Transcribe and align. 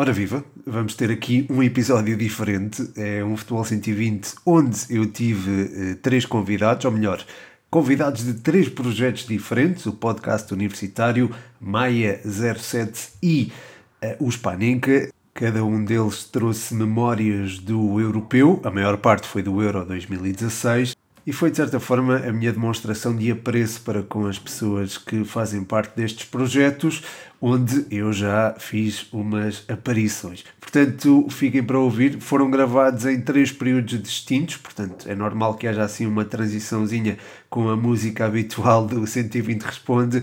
Ora 0.00 0.14
viva, 0.14 0.42
vamos 0.66 0.94
ter 0.94 1.10
aqui 1.10 1.46
um 1.50 1.62
episódio 1.62 2.16
diferente, 2.16 2.90
é 2.96 3.22
um 3.22 3.36
Futebol 3.36 3.62
120, 3.62 4.34
onde 4.46 4.86
eu 4.88 5.04
tive 5.04 5.90
eh, 5.90 5.94
três 5.96 6.24
convidados, 6.24 6.86
ou 6.86 6.90
melhor, 6.90 7.22
convidados 7.70 8.24
de 8.24 8.32
três 8.32 8.66
projetos 8.66 9.26
diferentes, 9.26 9.84
o 9.84 9.92
podcast 9.92 10.54
universitário, 10.54 11.30
Maia 11.60 12.18
07 12.24 13.10
e 13.22 13.52
eh, 14.00 14.16
o 14.18 14.32
Spanenka. 14.32 15.10
Cada 15.34 15.62
um 15.62 15.84
deles 15.84 16.24
trouxe 16.24 16.74
memórias 16.74 17.58
do 17.58 18.00
europeu, 18.00 18.58
a 18.64 18.70
maior 18.70 18.96
parte 18.96 19.28
foi 19.28 19.42
do 19.42 19.60
Euro 19.60 19.84
2016, 19.84 20.96
e 21.26 21.32
foi 21.32 21.50
de 21.50 21.56
certa 21.56 21.78
forma 21.78 22.16
a 22.16 22.32
minha 22.32 22.52
demonstração 22.52 23.14
de 23.14 23.30
apreço 23.30 23.82
para 23.82 24.02
com 24.02 24.26
as 24.26 24.38
pessoas 24.38 24.96
que 24.96 25.24
fazem 25.24 25.62
parte 25.62 25.96
destes 25.96 26.26
projetos, 26.26 27.02
onde 27.40 27.86
eu 27.90 28.12
já 28.12 28.54
fiz 28.58 29.06
umas 29.12 29.64
aparições. 29.68 30.44
Portanto, 30.60 31.26
fiquem 31.30 31.62
para 31.62 31.78
ouvir. 31.78 32.20
Foram 32.20 32.50
gravados 32.50 33.06
em 33.06 33.20
três 33.20 33.50
períodos 33.50 34.00
distintos, 34.02 34.56
portanto, 34.56 35.08
é 35.08 35.14
normal 35.14 35.54
que 35.54 35.66
haja 35.66 35.82
assim 35.82 36.06
uma 36.06 36.24
transiçãozinha 36.24 37.18
com 37.48 37.68
a 37.68 37.76
música 37.76 38.26
habitual 38.26 38.86
do 38.86 39.06
120 39.06 39.62
Responde. 39.62 40.22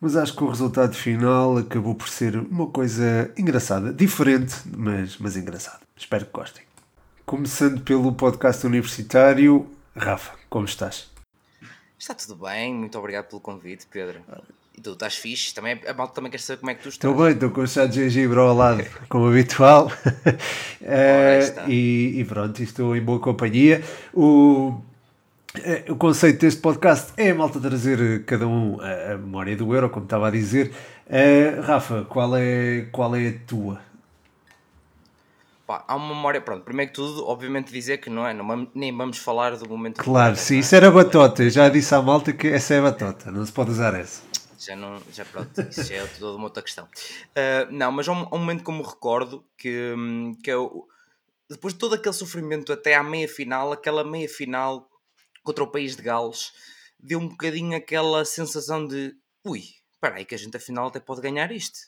Mas 0.00 0.14
acho 0.14 0.36
que 0.36 0.44
o 0.44 0.48
resultado 0.48 0.94
final 0.94 1.56
acabou 1.56 1.94
por 1.94 2.08
ser 2.08 2.36
uma 2.36 2.66
coisa 2.66 3.30
engraçada, 3.36 3.92
diferente, 3.92 4.54
mas, 4.76 5.16
mas 5.18 5.36
engraçada. 5.36 5.80
Espero 5.96 6.26
que 6.26 6.32
gostem. 6.32 6.62
Começando 7.24 7.80
pelo 7.80 8.12
podcast 8.12 8.66
universitário, 8.66 9.66
Rafa, 9.96 10.35
como 10.48 10.64
estás? 10.64 11.10
Está 11.98 12.14
tudo 12.14 12.36
bem, 12.36 12.74
muito 12.74 12.98
obrigado 12.98 13.26
pelo 13.26 13.40
convite, 13.40 13.86
Pedro. 13.90 14.20
E 14.76 14.80
tu 14.80 14.92
estás 14.92 15.16
fixe? 15.16 15.54
Também, 15.54 15.80
a 15.86 15.94
malta 15.94 16.14
também 16.14 16.30
quer 16.30 16.38
saber 16.38 16.60
como 16.60 16.70
é 16.70 16.74
que 16.74 16.82
tu 16.82 16.88
estás. 16.90 17.10
Estou 17.10 17.24
bem, 17.24 17.32
estou 17.32 17.50
com 17.50 17.62
o 17.62 17.66
chá 17.66 17.86
de 17.86 17.94
gengibre 17.94 18.38
ao 18.38 18.54
lado, 18.54 18.84
como 19.08 19.26
habitual. 19.28 19.86
uh, 19.86 21.70
e, 21.70 22.20
e, 22.20 22.24
pronto, 22.26 22.62
estou 22.62 22.94
em 22.94 23.00
boa 23.00 23.18
companhia. 23.18 23.82
O, 24.12 24.78
eh, 25.54 25.84
o 25.88 25.96
conceito 25.96 26.40
deste 26.40 26.60
podcast 26.60 27.12
é 27.16 27.30
a 27.30 27.34
malta 27.34 27.58
trazer 27.58 28.24
cada 28.24 28.46
um 28.46 28.78
a, 28.80 29.14
a 29.14 29.18
memória 29.18 29.56
do 29.56 29.74
euro, 29.74 29.88
como 29.88 30.04
estava 30.04 30.28
a 30.28 30.30
dizer. 30.30 30.72
Uh, 31.06 31.62
Rafa, 31.62 32.04
qual 32.04 32.36
é, 32.36 32.88
qual 32.92 33.16
é 33.16 33.28
a 33.28 33.34
tua? 33.46 33.80
Pá, 35.66 35.84
há 35.88 35.96
uma 35.96 36.14
memória, 36.14 36.40
pronto, 36.40 36.62
primeiro 36.62 36.92
que 36.92 36.94
tudo, 36.94 37.26
obviamente 37.26 37.72
dizer 37.72 37.98
que 37.98 38.08
não 38.08 38.24
é, 38.24 38.32
não, 38.32 38.70
nem 38.72 38.96
vamos 38.96 39.18
falar 39.18 39.56
do 39.56 39.68
momento 39.68 40.00
Claro, 40.00 40.36
sim, 40.36 40.56
é? 40.56 40.58
isso 40.60 40.76
era 40.76 40.92
batota, 40.92 41.42
eu 41.42 41.50
já 41.50 41.68
disse 41.68 41.92
à 41.92 42.00
malta 42.00 42.32
que 42.32 42.46
essa 42.46 42.74
é 42.74 42.80
batota, 42.80 43.32
não 43.32 43.44
se 43.44 43.50
pode 43.50 43.72
usar 43.72 43.92
essa. 43.94 44.22
Já 44.60 44.76
não, 44.76 45.02
já 45.12 45.24
pronto, 45.24 45.60
isso 45.62 45.82
já 45.82 45.96
é 45.96 46.06
toda 46.06 46.36
uma 46.36 46.44
outra 46.44 46.62
questão. 46.62 46.84
Uh, 46.84 47.70
não, 47.72 47.90
mas 47.90 48.08
há 48.08 48.12
um, 48.12 48.28
há 48.30 48.34
um, 48.36 48.38
momento 48.38 48.62
que 48.62 48.70
eu 48.70 48.74
me 48.74 48.82
recordo 48.84 49.44
que, 49.58 49.92
que 50.44 50.50
eu, 50.52 50.86
depois 51.50 51.74
de 51.74 51.80
todo 51.80 51.96
aquele 51.96 52.14
sofrimento 52.14 52.72
até 52.72 52.94
à 52.94 53.02
meia 53.02 53.28
final, 53.28 53.72
aquela 53.72 54.04
meia 54.04 54.28
final 54.28 54.88
contra 55.42 55.64
o 55.64 55.70
país 55.70 55.96
de 55.96 56.02
Gales, 56.02 56.52
deu 57.00 57.18
um 57.18 57.28
bocadinho 57.28 57.76
aquela 57.76 58.24
sensação 58.24 58.86
de 58.86 59.16
ui, 59.44 59.64
espera 59.92 60.14
aí 60.14 60.24
que 60.24 60.34
a 60.34 60.38
gente 60.38 60.56
afinal 60.56 60.86
até 60.86 61.00
pode 61.00 61.20
ganhar 61.20 61.50
isto. 61.50 61.78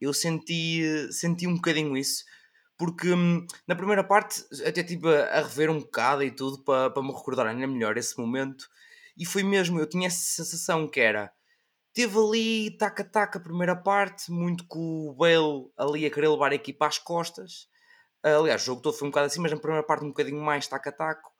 Eu 0.00 0.12
senti, 0.12 0.82
senti 1.12 1.46
um 1.46 1.54
bocadinho 1.54 1.96
isso 1.96 2.24
porque 2.76 3.12
hum, 3.12 3.46
na 3.66 3.76
primeira 3.76 4.02
parte 4.04 4.44
até 4.66 4.80
estive 4.80 5.08
a, 5.16 5.42
rever 5.42 5.70
um 5.70 5.80
bocado 5.80 6.22
e 6.22 6.30
tudo 6.30 6.62
para, 6.64 6.90
para 6.90 7.02
me 7.02 7.12
recordar 7.12 7.46
ainda 7.46 7.66
melhor 7.66 7.96
esse 7.96 8.18
momento 8.18 8.68
e 9.16 9.24
foi 9.24 9.42
mesmo, 9.42 9.78
eu 9.78 9.88
tinha 9.88 10.08
essa 10.08 10.42
sensação 10.42 10.88
que 10.88 11.00
era 11.00 11.32
teve 11.94 12.18
ali 12.18 12.76
taca-taca 12.76 13.38
a 13.38 13.42
primeira 13.42 13.76
parte, 13.76 14.30
muito 14.30 14.66
com 14.66 15.08
o 15.08 15.14
Bale 15.14 15.70
ali 15.78 16.04
a 16.04 16.10
querer 16.10 16.28
levar 16.28 16.50
a 16.50 16.56
equipa 16.56 16.88
às 16.88 16.98
costas. 16.98 17.68
Aliás, 18.22 18.62
o 18.62 18.66
jogo 18.66 18.82
todo 18.82 18.96
foi 18.96 19.06
um 19.06 19.10
bocado 19.10 19.26
assim, 19.26 19.40
mas 19.40 19.52
na 19.52 19.58
primeira 19.58 19.86
parte 19.86 20.04
um 20.04 20.08
bocadinho 20.08 20.42
mais 20.42 20.66
taca-taco. 20.66 21.30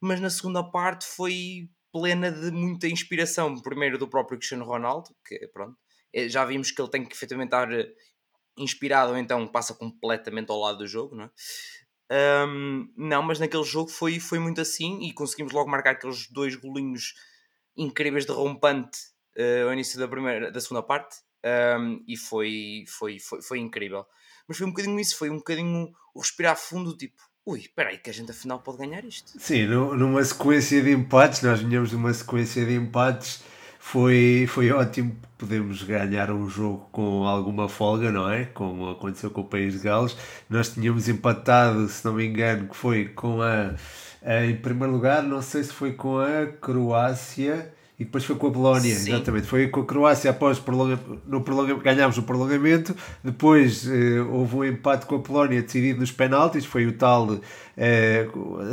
Mas 0.00 0.20
na 0.20 0.30
segunda 0.30 0.62
parte 0.62 1.04
foi 1.04 1.68
plena 1.92 2.30
de 2.30 2.50
muita 2.52 2.86
inspiração. 2.86 3.60
Primeiro 3.60 3.98
do 3.98 4.08
próprio 4.08 4.38
Cristiano 4.38 4.64
Ronaldo, 4.64 5.10
que 5.26 5.48
pronto, 5.48 5.76
é, 6.12 6.28
já 6.28 6.44
vimos 6.44 6.70
que 6.70 6.80
ele 6.80 6.90
tem 6.90 7.04
que 7.04 7.14
efetivamente 7.14 7.48
estar 7.48 7.68
inspirado 8.56 9.12
ou 9.12 9.18
então 9.18 9.46
passa 9.46 9.74
completamente 9.74 10.50
ao 10.50 10.58
lado 10.58 10.78
do 10.78 10.86
jogo, 10.86 11.14
não 11.14 11.24
é? 11.24 11.30
Um, 12.46 12.92
não, 12.96 13.22
mas 13.22 13.40
naquele 13.40 13.64
jogo 13.64 13.90
foi, 13.90 14.20
foi 14.20 14.38
muito 14.38 14.60
assim 14.60 15.02
e 15.02 15.12
conseguimos 15.12 15.52
logo 15.52 15.70
marcar 15.70 15.92
aqueles 15.92 16.28
dois 16.30 16.54
golinhos 16.54 17.14
incríveis 17.76 18.26
de 18.26 18.32
rompante 18.32 18.98
uh, 19.36 19.66
ao 19.66 19.72
início 19.72 19.98
da, 19.98 20.06
primeira, 20.06 20.52
da 20.52 20.60
segunda 20.60 20.82
parte 20.82 21.16
um, 21.78 22.02
e 22.06 22.16
foi, 22.16 22.84
foi, 22.86 23.18
foi, 23.18 23.42
foi 23.42 23.58
incrível. 23.58 24.06
Mas 24.46 24.58
foi 24.58 24.66
um 24.66 24.70
bocadinho 24.70 25.00
isso, 25.00 25.16
foi 25.16 25.30
um 25.30 25.38
bocadinho 25.38 25.92
o 26.14 26.20
respirar 26.20 26.56
fundo, 26.56 26.96
tipo, 26.96 27.20
ui, 27.46 27.60
espera 27.60 27.90
aí 27.90 27.98
que 27.98 28.10
a 28.10 28.12
gente 28.12 28.30
afinal 28.30 28.60
pode 28.60 28.78
ganhar 28.78 29.04
isto. 29.04 29.32
Sim, 29.38 29.66
numa 29.66 30.24
sequência 30.24 30.82
de 30.82 30.92
empates, 30.92 31.42
nós 31.42 31.60
vinhamos 31.60 31.90
de 31.90 31.96
uma 31.96 32.12
sequência 32.12 32.64
de 32.64 32.74
empates 32.74 33.42
foi, 33.84 34.46
foi 34.48 34.72
ótimo. 34.72 35.14
Podemos 35.36 35.82
ganhar 35.82 36.30
um 36.30 36.48
jogo 36.48 36.88
com 36.90 37.24
alguma 37.26 37.68
folga, 37.68 38.10
não 38.10 38.28
é? 38.30 38.46
Como 38.46 38.88
aconteceu 38.88 39.30
com 39.30 39.42
o 39.42 39.44
País 39.44 39.74
de 39.74 39.80
Gales. 39.80 40.16
Nós 40.48 40.70
tínhamos 40.70 41.06
empatado, 41.08 41.86
se 41.88 42.04
não 42.04 42.14
me 42.14 42.26
engano, 42.26 42.66
que 42.68 42.74
foi 42.74 43.08
com 43.08 43.42
a, 43.42 43.74
a 44.22 44.46
em 44.46 44.56
primeiro 44.56 44.92
lugar, 44.92 45.22
não 45.22 45.42
sei 45.42 45.62
se 45.62 45.72
foi 45.72 45.92
com 45.92 46.18
a 46.18 46.46
Croácia 46.60 47.72
e 47.98 48.04
depois 48.04 48.24
foi 48.24 48.34
com 48.34 48.48
a 48.48 48.50
Polónia, 48.50 48.94
Sim. 48.94 49.12
exatamente. 49.12 49.46
Foi 49.46 49.68
com 49.68 49.80
a 49.80 49.84
Croácia 49.84 50.28
após 50.30 50.58
prolonga, 50.58 50.98
no 51.26 51.42
prolonga, 51.42 51.74
ganhámos 51.76 52.18
o 52.18 52.24
prolongamento. 52.24 52.94
Depois 53.22 53.86
eh, 53.86 54.20
houve 54.20 54.56
um 54.56 54.64
empate 54.64 55.06
com 55.06 55.14
a 55.14 55.18
Polónia 55.20 55.62
decidido 55.62 56.00
nos 56.00 56.10
penaltis. 56.10 56.64
Foi 56.64 56.86
o 56.86 56.92
tal, 56.92 57.38
eh, 57.76 58.26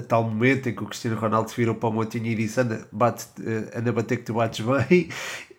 tal 0.08 0.24
momento 0.24 0.70
em 0.70 0.74
que 0.74 0.82
o 0.82 0.88
Cristiano 0.88 1.20
Ronaldo 1.20 1.52
se 1.52 1.56
virou 1.56 1.76
para 1.76 1.90
o 1.90 1.94
Motinho 1.94 2.26
e 2.26 2.36
disse: 2.36 2.60
Anda, 2.60 2.88
bate, 2.92 3.26
eh, 3.46 3.78
anda 3.78 3.92
bater 3.92 4.18
que 4.18 4.24
tu 4.24 4.34
bates 4.34 4.66
bem. 4.66 5.08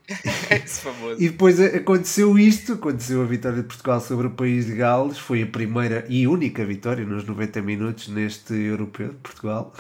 e 1.19 1.29
depois 1.29 1.61
aconteceu 1.61 2.37
isto, 2.37 2.73
aconteceu 2.73 3.23
a 3.23 3.25
vitória 3.25 3.62
de 3.62 3.69
Portugal 3.69 4.00
sobre 4.00 4.27
o 4.27 4.31
país 4.31 4.67
de 4.67 4.75
Gales, 4.75 5.19
foi 5.19 5.43
a 5.43 5.47
primeira 5.47 6.05
e 6.09 6.27
única 6.27 6.65
vitória 6.65 7.05
nos 7.05 7.25
90 7.25 7.62
minutos 7.62 8.09
neste 8.09 8.53
europeu 8.55 9.11
de 9.11 9.19
Portugal. 9.19 9.73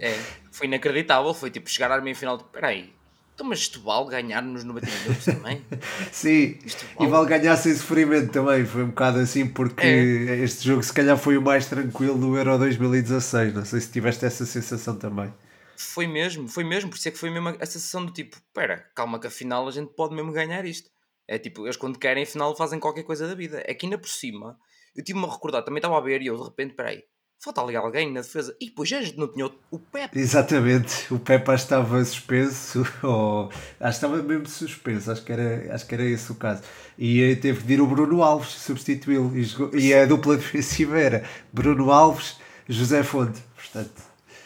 É, 0.00 0.18
foi 0.50 0.66
inacreditável, 0.66 1.34
foi 1.34 1.50
tipo 1.50 1.68
chegar 1.68 1.92
à 1.92 2.00
meia 2.00 2.16
final 2.16 2.38
de 2.38 2.44
peraí, 2.44 2.90
então, 3.36 3.46
mas 3.46 3.66
Setúbal 3.66 4.06
ganhar 4.06 4.40
nos 4.40 4.64
90 4.64 4.86
minutos 4.86 5.24
também? 5.26 5.62
Sim, 6.10 6.56
e 6.98 7.06
vale 7.06 7.28
ganhar 7.28 7.54
sem 7.58 7.74
sofrimento 7.74 8.32
também. 8.32 8.64
Foi 8.64 8.82
um 8.82 8.88
bocado 8.88 9.18
assim, 9.18 9.46
porque 9.46 9.86
é. 9.86 10.38
este 10.38 10.66
jogo, 10.66 10.82
se 10.82 10.90
calhar, 10.90 11.18
foi 11.18 11.36
o 11.36 11.42
mais 11.42 11.66
tranquilo 11.66 12.16
do 12.16 12.34
Euro 12.34 12.56
2016. 12.56 13.52
Não 13.52 13.66
sei 13.66 13.82
se 13.82 13.92
tiveste 13.92 14.24
essa 14.24 14.46
sensação 14.46 14.96
também. 14.96 15.30
Foi 15.76 16.06
mesmo, 16.06 16.48
foi 16.48 16.64
mesmo. 16.64 16.88
Por 16.88 16.96
isso 16.96 17.08
é 17.08 17.10
que 17.10 17.18
foi 17.18 17.28
mesmo 17.28 17.50
a 17.50 17.66
sensação 17.66 18.06
do 18.06 18.10
tipo: 18.10 18.38
espera, 18.38 18.90
calma, 18.94 19.20
que 19.20 19.26
afinal 19.26 19.68
a 19.68 19.70
gente 19.70 19.92
pode 19.92 20.14
mesmo 20.14 20.32
ganhar 20.32 20.64
isto. 20.64 20.88
É 21.28 21.38
tipo, 21.38 21.66
eles 21.66 21.76
quando 21.76 21.98
querem, 21.98 22.22
afinal, 22.22 22.56
fazem 22.56 22.80
qualquer 22.80 23.02
coisa 23.02 23.28
da 23.28 23.34
vida. 23.34 23.62
É 23.66 23.74
que 23.74 23.84
ainda 23.84 23.98
por 23.98 24.08
cima, 24.08 24.58
eu 24.94 25.04
tive-me 25.04 25.26
a 25.26 25.30
recordar, 25.30 25.62
também 25.62 25.78
estava 25.78 25.98
a 25.98 26.00
ver 26.00 26.22
e 26.22 26.28
eu 26.28 26.38
de 26.38 26.42
repente, 26.42 26.72
peraí, 26.72 27.04
falta 27.38 27.60
ali 27.60 27.76
alguém 27.76 28.12
na 28.12 28.20
defesa. 28.20 28.56
E 28.60 28.66
depois 28.66 28.88
já 28.88 29.00
não 29.16 29.28
tinha 29.28 29.50
o 29.70 29.78
Pepe. 29.78 30.18
Exatamente, 30.18 31.12
o 31.12 31.18
Pepe 31.18 31.52
estava 31.52 32.04
suspenso, 32.04 32.86
ou 33.02 33.48
acho 33.48 33.54
que 33.80 33.88
estava 33.88 34.22
mesmo 34.22 34.46
suspenso, 34.46 35.10
acho 35.12 35.24
que 35.24 35.32
era, 35.32 35.74
acho 35.74 35.86
que 35.86 35.94
era 35.94 36.04
esse 36.04 36.32
o 36.32 36.34
caso. 36.34 36.62
E 36.98 37.36
teve 37.36 37.62
de 37.62 37.74
ir 37.74 37.80
o 37.80 37.86
Bruno 37.86 38.22
Alves 38.22 38.48
substituí-lo. 38.48 39.32
E, 39.76 39.94
a 39.94 40.06
dupla 40.06 40.36
defensiva 40.36 40.98
era 40.98 41.24
Bruno 41.52 41.90
Alves, 41.90 42.36
José 42.68 43.02
Fonte. 43.02 43.40
Portanto. 43.54 44.02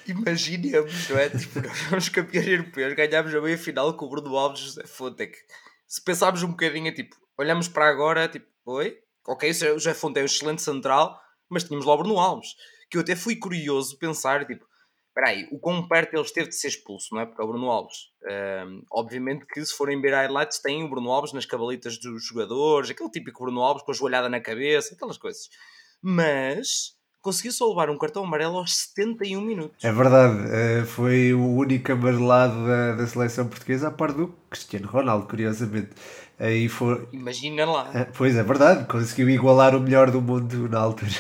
Imaginemos, 0.07 1.09
não 1.09 1.19
é? 1.19 1.29
Tipo, 1.29 1.61
nós 1.61 1.79
somos 1.89 2.09
campeões 2.09 2.49
europeus, 2.49 2.95
ganhámos 2.95 3.35
a 3.35 3.41
meia 3.41 3.57
final 3.57 3.95
com 3.95 4.07
o 4.07 4.11
Bruno 4.11 4.37
Alves 4.37 4.61
e 4.61 4.65
José 4.65 4.87
Fonte. 4.87 5.23
É 5.23 5.27
que, 5.27 5.39
se 5.87 6.03
pensarmos 6.03 6.43
um 6.43 6.49
bocadinho, 6.49 6.89
é 6.89 6.93
tipo, 6.93 7.17
olhamos 7.39 7.69
para 7.69 7.89
agora, 7.89 8.29
tipo, 8.29 8.47
oi, 8.67 8.99
ok, 9.27 9.51
o 9.51 9.55
José 9.55 9.95
Fonte 9.95 10.19
é 10.19 10.23
um 10.23 10.27
excelente 10.27 10.63
central, 10.63 11.21
mas 11.49 11.65
tínhamos 11.65 11.87
lá 11.87 11.95
o 11.95 11.99
Bruno 11.99 12.19
Alves 12.19 12.55
que 12.91 12.97
eu 12.97 13.03
até 13.03 13.15
fui 13.15 13.37
curioso 13.37 13.97
pensar, 13.99 14.47
tipo, 14.47 14.67
espera 15.09 15.29
aí, 15.29 15.49
o 15.53 15.59
quão 15.59 15.87
perto 15.87 16.15
ele 16.15 16.23
esteve 16.23 16.49
de 16.49 16.57
ser 16.57 16.69
expulso, 16.69 17.15
não 17.15 17.21
é? 17.21 17.27
Porque 17.27 17.41
é 17.41 17.45
o 17.45 17.49
Bruno 17.49 17.71
Alves. 17.71 18.11
Um, 18.67 18.83
obviamente 18.91 19.47
que 19.47 19.65
se 19.65 19.75
forem 19.75 20.01
ver 20.01 20.13
highlights, 20.13 20.61
tem 20.61 20.83
o 20.83 20.89
Bruno 20.89 21.11
Alves 21.11 21.33
nas 21.33 21.47
cabalitas 21.47 21.99
dos 21.99 22.25
jogadores, 22.25 22.91
aquele 22.91 23.11
típico 23.11 23.45
Bruno 23.45 23.61
Alves 23.61 23.83
com 23.83 23.93
a 23.93 23.95
joelhada 23.95 24.29
na 24.29 24.41
cabeça, 24.41 24.95
aquelas 24.95 25.19
coisas. 25.19 25.49
Mas 26.03 26.99
conseguiu 27.21 27.53
só 27.53 27.69
levar 27.69 27.91
um 27.91 27.99
cartão 27.99 28.25
amarelo 28.25 28.57
aos 28.57 28.75
71 28.77 29.41
minutos. 29.41 29.85
É 29.85 29.93
verdade, 29.93 30.49
eh, 30.51 30.85
foi 30.85 31.35
o 31.35 31.47
único 31.55 31.93
amarelado 31.93 32.67
da, 32.67 32.95
da 32.95 33.07
seleção 33.07 33.47
portuguesa, 33.47 33.89
a 33.89 33.91
par 33.91 34.13
do 34.13 34.29
Cristiano 34.49 34.89
Ronaldo, 34.89 35.27
curiosamente. 35.27 35.91
Aí 36.41 36.71
foi... 36.71 37.07
Imagina 37.13 37.67
lá. 37.67 37.91
Eh, 37.95 38.07
pois 38.17 38.35
é 38.35 38.43
verdade, 38.43 38.87
conseguiu 38.87 39.29
igualar 39.29 39.77
o 39.77 39.81
melhor 39.81 40.11
do 40.11 40.23
mundo 40.23 40.71
na 40.71 40.79
altura, 40.79 41.11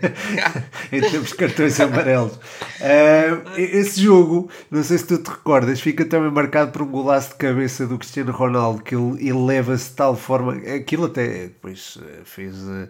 em 0.90 0.98
termos 0.98 1.28
de 1.28 1.34
cartões 1.34 1.78
amarelos. 1.78 2.36
Uh, 2.36 3.50
esse 3.58 4.00
jogo, 4.00 4.48
não 4.70 4.82
sei 4.82 4.96
se 4.96 5.06
tu 5.06 5.18
te 5.18 5.28
recordas, 5.28 5.78
fica 5.78 6.06
também 6.06 6.30
marcado 6.30 6.72
por 6.72 6.80
um 6.80 6.90
golaço 6.90 7.32
de 7.32 7.34
cabeça 7.34 7.86
do 7.86 7.98
Cristiano 7.98 8.32
Ronaldo, 8.32 8.82
que 8.82 8.94
ele 8.94 9.28
eleva-se 9.28 9.90
de 9.90 9.96
tal 9.96 10.16
forma, 10.16 10.54
aquilo 10.54 11.04
até 11.04 11.48
depois 11.48 11.98
fez. 12.24 12.56
Uh, 12.56 12.88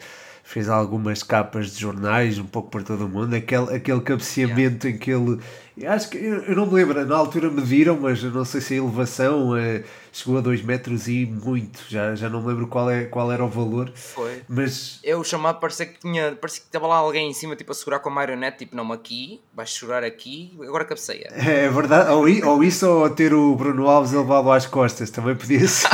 fez 0.53 0.69
algumas 0.69 1.23
capas 1.23 1.73
de 1.73 1.81
jornais, 1.81 2.39
um 2.39 2.45
pouco 2.45 2.71
para 2.71 2.83
todo 2.83 3.07
o 3.07 3.09
mundo. 3.09 3.35
Aquele, 3.35 3.75
aquele 3.75 4.01
cabeceamento 4.03 4.87
em 4.87 4.99
que 4.99 5.11
ele. 5.11 5.41
Acho 5.87 6.11
que 6.11 6.19
eu, 6.19 6.55
não 6.55 6.67
me 6.67 6.75
lembro, 6.75 7.07
na 7.07 7.17
altura 7.17 7.51
mediram, 7.51 7.99
mas 7.99 8.23
não 8.23 8.45
sei 8.45 8.61
se 8.61 8.75
a 8.75 8.77
elevação 8.77 9.57
eh, 9.57 9.83
chegou 10.13 10.37
a 10.37 10.43
2 10.43 10.63
metros 10.63 11.09
e 11.09 11.25
muito. 11.25 11.83
Já, 11.89 12.15
já 12.15 12.29
não 12.29 12.43
me 12.43 12.49
lembro 12.49 12.67
qual, 12.67 12.91
é, 12.91 13.05
qual 13.05 13.33
era 13.33 13.43
o 13.43 13.49
valor. 13.49 13.91
Foi. 13.95 14.43
Mas 14.47 15.01
Eu 15.03 15.25
chamado 15.25 15.59
parecia 15.59 15.87
que 15.87 15.99
tinha. 16.01 16.37
Parecia 16.37 16.61
que 16.61 16.67
estava 16.67 16.87
lá 16.87 16.97
alguém 16.97 17.31
em 17.31 17.33
cima, 17.33 17.57
tipo, 17.57 17.73
a 17.73 17.75
segurar 17.75 18.01
com 18.01 18.11
a 18.11 18.13
marionete, 18.13 18.59
tipo, 18.59 18.77
não 18.77 18.93
aqui, 18.93 19.41
vais 19.55 19.73
segurar 19.73 20.05
aqui, 20.05 20.55
agora 20.61 20.85
cabeceia. 20.85 21.29
é 21.33 21.67
verdade, 21.71 22.11
ou, 22.11 22.27
ou 22.51 22.63
isso 22.63 22.87
ou 22.87 23.09
ter 23.09 23.33
o 23.33 23.57
Bruno 23.57 23.89
Alves 23.89 24.13
a 24.13 24.21
levá-lo 24.21 24.53
às 24.53 24.67
costas, 24.67 25.09
também 25.09 25.35
podia 25.35 25.67
ser. 25.67 25.89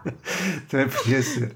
também 0.70 0.88
podia 0.88 1.22
ser. 1.22 1.52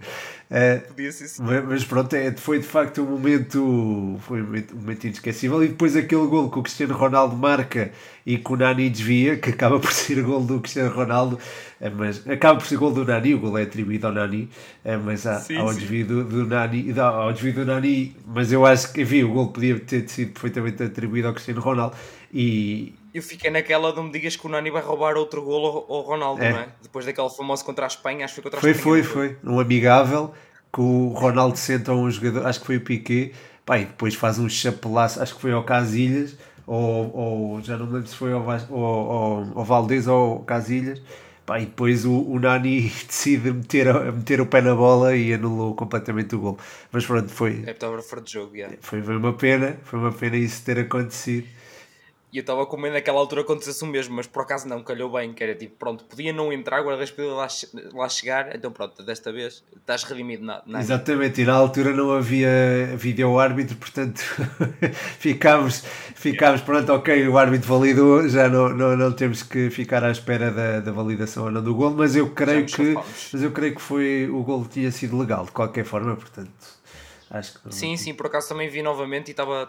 Eh, 0.50 0.76
Podia 0.88 1.10
ser 1.12 1.24
assim. 1.24 1.42
Mas, 1.42 1.64
mas 1.64 1.84
pronto, 1.84 2.14
é, 2.14 2.32
foi 2.32 2.58
de 2.60 2.66
facto 2.66 3.02
um 3.02 3.06
momento, 3.10 4.16
foi 4.20 4.42
um 4.42 4.44
momento, 4.44 4.74
um 4.74 4.80
momento 4.80 5.04
inesquecível. 5.06 5.62
E 5.64 5.68
depois 5.68 5.96
aquele 5.96 6.26
gol 6.26 6.50
que 6.50 6.58
o 6.58 6.62
Cristiano 6.62 6.94
Ronaldo 6.94 7.36
marca 7.36 7.90
e 8.26 8.38
que 8.38 8.52
o 8.52 8.56
Nani 8.56 8.88
desvia, 8.90 9.36
que 9.36 9.50
acaba 9.50 9.78
por 9.80 9.92
ser 9.92 10.22
gol 10.22 10.42
do 10.42 10.60
Cristiano 10.60 10.94
Ronaldo, 10.94 11.38
eh, 11.80 11.90
mas 11.90 12.26
acaba 12.28 12.58
por 12.58 12.66
ser 12.66 12.76
gol 12.76 12.92
do 12.92 13.04
Nani, 13.04 13.34
o 13.34 13.38
gol 13.40 13.58
é 13.58 13.62
atribuído 13.62 14.06
ao 14.06 14.12
Nani, 14.12 14.48
eh, 14.84 14.96
mas 14.96 15.26
há, 15.26 15.40
Sim, 15.40 15.56
ao, 15.58 15.68
sim. 15.72 15.80
desvio 15.80 16.06
do, 16.06 16.24
do 16.24 16.46
Nani, 16.46 16.92
dá- 16.92 17.08
ao 17.08 17.32
desvio 17.32 17.52
do 17.54 17.64
Nani, 17.64 18.14
mas 18.26 18.52
eu 18.52 18.64
acho 18.64 18.92
que 18.92 19.02
enfim, 19.02 19.22
o 19.24 19.32
gol 19.32 19.48
podia 19.48 19.78
ter 19.78 20.08
sido 20.08 20.32
perfeitamente 20.32 20.82
atribuído 20.82 21.28
ao 21.28 21.34
Cristiano 21.34 21.60
Ronaldo. 21.60 21.96
E, 22.32 22.92
Eu 23.14 23.22
fiquei 23.22 23.48
naquela 23.50 23.92
de 23.92 24.00
me 24.02 24.10
digas 24.10 24.34
que 24.36 24.44
o 24.44 24.50
Nani 24.50 24.70
vai 24.70 24.82
roubar 24.82 25.16
outro 25.16 25.40
golo 25.42 25.86
ao, 25.88 26.00
Ronaldo, 26.00 26.42
É. 26.42 26.50
não 26.52 26.58
é? 26.58 26.68
Depois 26.82 27.06
daquele 27.06 27.30
famoso 27.30 27.64
contra 27.64 27.86
a 27.86 27.88
Espanha, 27.88 28.24
acho 28.24 28.34
que 28.34 28.42
foi 28.42 28.50
contra 28.50 28.58
a 28.58 28.60
Foi, 28.60 28.70
Espanha. 28.72 29.04
foi, 29.04 29.28
não 29.28 29.36
foi. 29.44 29.52
Um 29.54 29.60
amigável 29.60 30.34
que 30.72 30.80
o 30.80 31.08
Ronaldo 31.10 31.56
senta 31.56 31.92
um 31.92 32.10
jogador, 32.10 32.44
acho 32.46 32.58
que 32.60 32.66
foi 32.66 32.76
o 32.78 32.80
Piquet, 32.80 33.32
pá, 33.64 33.78
e 33.78 33.84
depois 33.84 34.16
faz 34.16 34.38
um 34.40 34.48
chapelaço, 34.48 35.22
acho 35.22 35.34
que 35.36 35.40
foi 35.40 35.52
ao 35.52 35.62
Casilhas, 35.62 36.36
ou, 36.66 37.16
ou 37.16 37.60
já 37.62 37.76
não 37.76 37.86
lembro 37.86 38.08
se 38.08 38.16
foi 38.16 38.32
ao, 38.32 38.42
Vas- 38.42 38.68
ao, 38.68 38.76
ao, 38.84 39.58
ao 39.58 39.64
Valdez 39.64 40.08
ou 40.08 40.32
ao 40.32 40.38
Casilhas, 40.40 41.00
pá, 41.46 41.60
e 41.60 41.66
depois 41.66 42.04
o, 42.04 42.12
o 42.20 42.40
Nani 42.40 42.80
decide 43.06 43.52
meter, 43.52 43.94
meter 44.12 44.40
o 44.40 44.46
pé 44.46 44.60
na 44.60 44.74
bola 44.74 45.14
e 45.14 45.32
anulou 45.32 45.74
completamente 45.76 46.34
o 46.34 46.40
gol. 46.40 46.58
Mas 46.90 47.06
pronto, 47.06 47.28
foi, 47.28 47.62
É, 47.64 47.74
fora 48.02 48.20
de 48.20 48.32
jogo, 48.32 48.56
yeah. 48.56 48.76
foi, 48.80 49.00
foi 49.00 49.16
uma 49.16 49.34
pena, 49.34 49.76
foi 49.84 50.00
uma 50.00 50.10
pena 50.12 50.36
isso 50.36 50.64
ter 50.64 50.80
acontecido. 50.80 51.46
E 52.34 52.38
eu 52.38 52.40
estava 52.40 52.66
com 52.66 52.76
medo 52.76 52.94
naquela 52.94 53.20
altura 53.20 53.42
acontecesse 53.42 53.84
o 53.84 53.86
mesmo, 53.86 54.16
mas 54.16 54.26
por 54.26 54.42
acaso 54.42 54.66
não, 54.66 54.82
calhou 54.82 55.08
bem, 55.08 55.32
que 55.32 55.44
era 55.44 55.54
tipo, 55.54 55.76
pronto, 55.76 56.04
podia 56.04 56.32
não 56.32 56.52
entrar, 56.52 56.78
agora 56.78 56.96
deixa 56.96 57.12
podia 57.12 57.32
lá, 57.32 57.46
lá 57.92 58.08
chegar, 58.08 58.56
então 58.56 58.72
pronto, 58.72 59.04
desta 59.04 59.32
vez 59.32 59.62
estás 59.76 60.02
redimido 60.02 60.44
na, 60.44 60.60
na 60.66 60.80
Exatamente, 60.80 61.42
e 61.42 61.44
na 61.44 61.52
altura 61.52 61.92
não 61.92 62.10
havia 62.10 62.96
vídeo 62.96 63.38
árbitro, 63.38 63.76
portanto 63.76 64.18
ficámos, 65.20 65.84
ficámos 66.16 66.60
pronto, 66.62 66.92
ok, 66.92 67.28
o 67.28 67.38
árbitro 67.38 67.68
validou, 67.68 68.28
já 68.28 68.48
não, 68.48 68.68
não, 68.70 68.96
não 68.96 69.12
temos 69.12 69.44
que 69.44 69.70
ficar 69.70 70.02
à 70.02 70.10
espera 70.10 70.50
da, 70.50 70.80
da 70.80 70.90
validação 70.90 71.44
ou 71.44 71.52
não 71.52 71.62
do 71.62 71.72
gol, 71.72 71.92
mas 71.92 72.16
eu 72.16 72.30
creio 72.30 72.66
que 72.66 72.94
mas 73.32 73.44
eu 73.44 73.52
creio 73.52 73.76
que 73.76 73.80
foi 73.80 74.28
o 74.28 74.42
gol 74.42 74.66
tinha 74.66 74.90
sido 74.90 75.16
legal 75.16 75.44
de 75.44 75.52
qualquer 75.52 75.84
forma, 75.84 76.16
portanto 76.16 76.50
acho 77.34 77.60
que 77.60 77.74
Sim, 77.74 77.96
sim, 77.96 78.14
por 78.14 78.26
acaso 78.26 78.48
também 78.48 78.68
vi 78.68 78.82
novamente 78.82 79.28
e 79.28 79.30
estava 79.32 79.66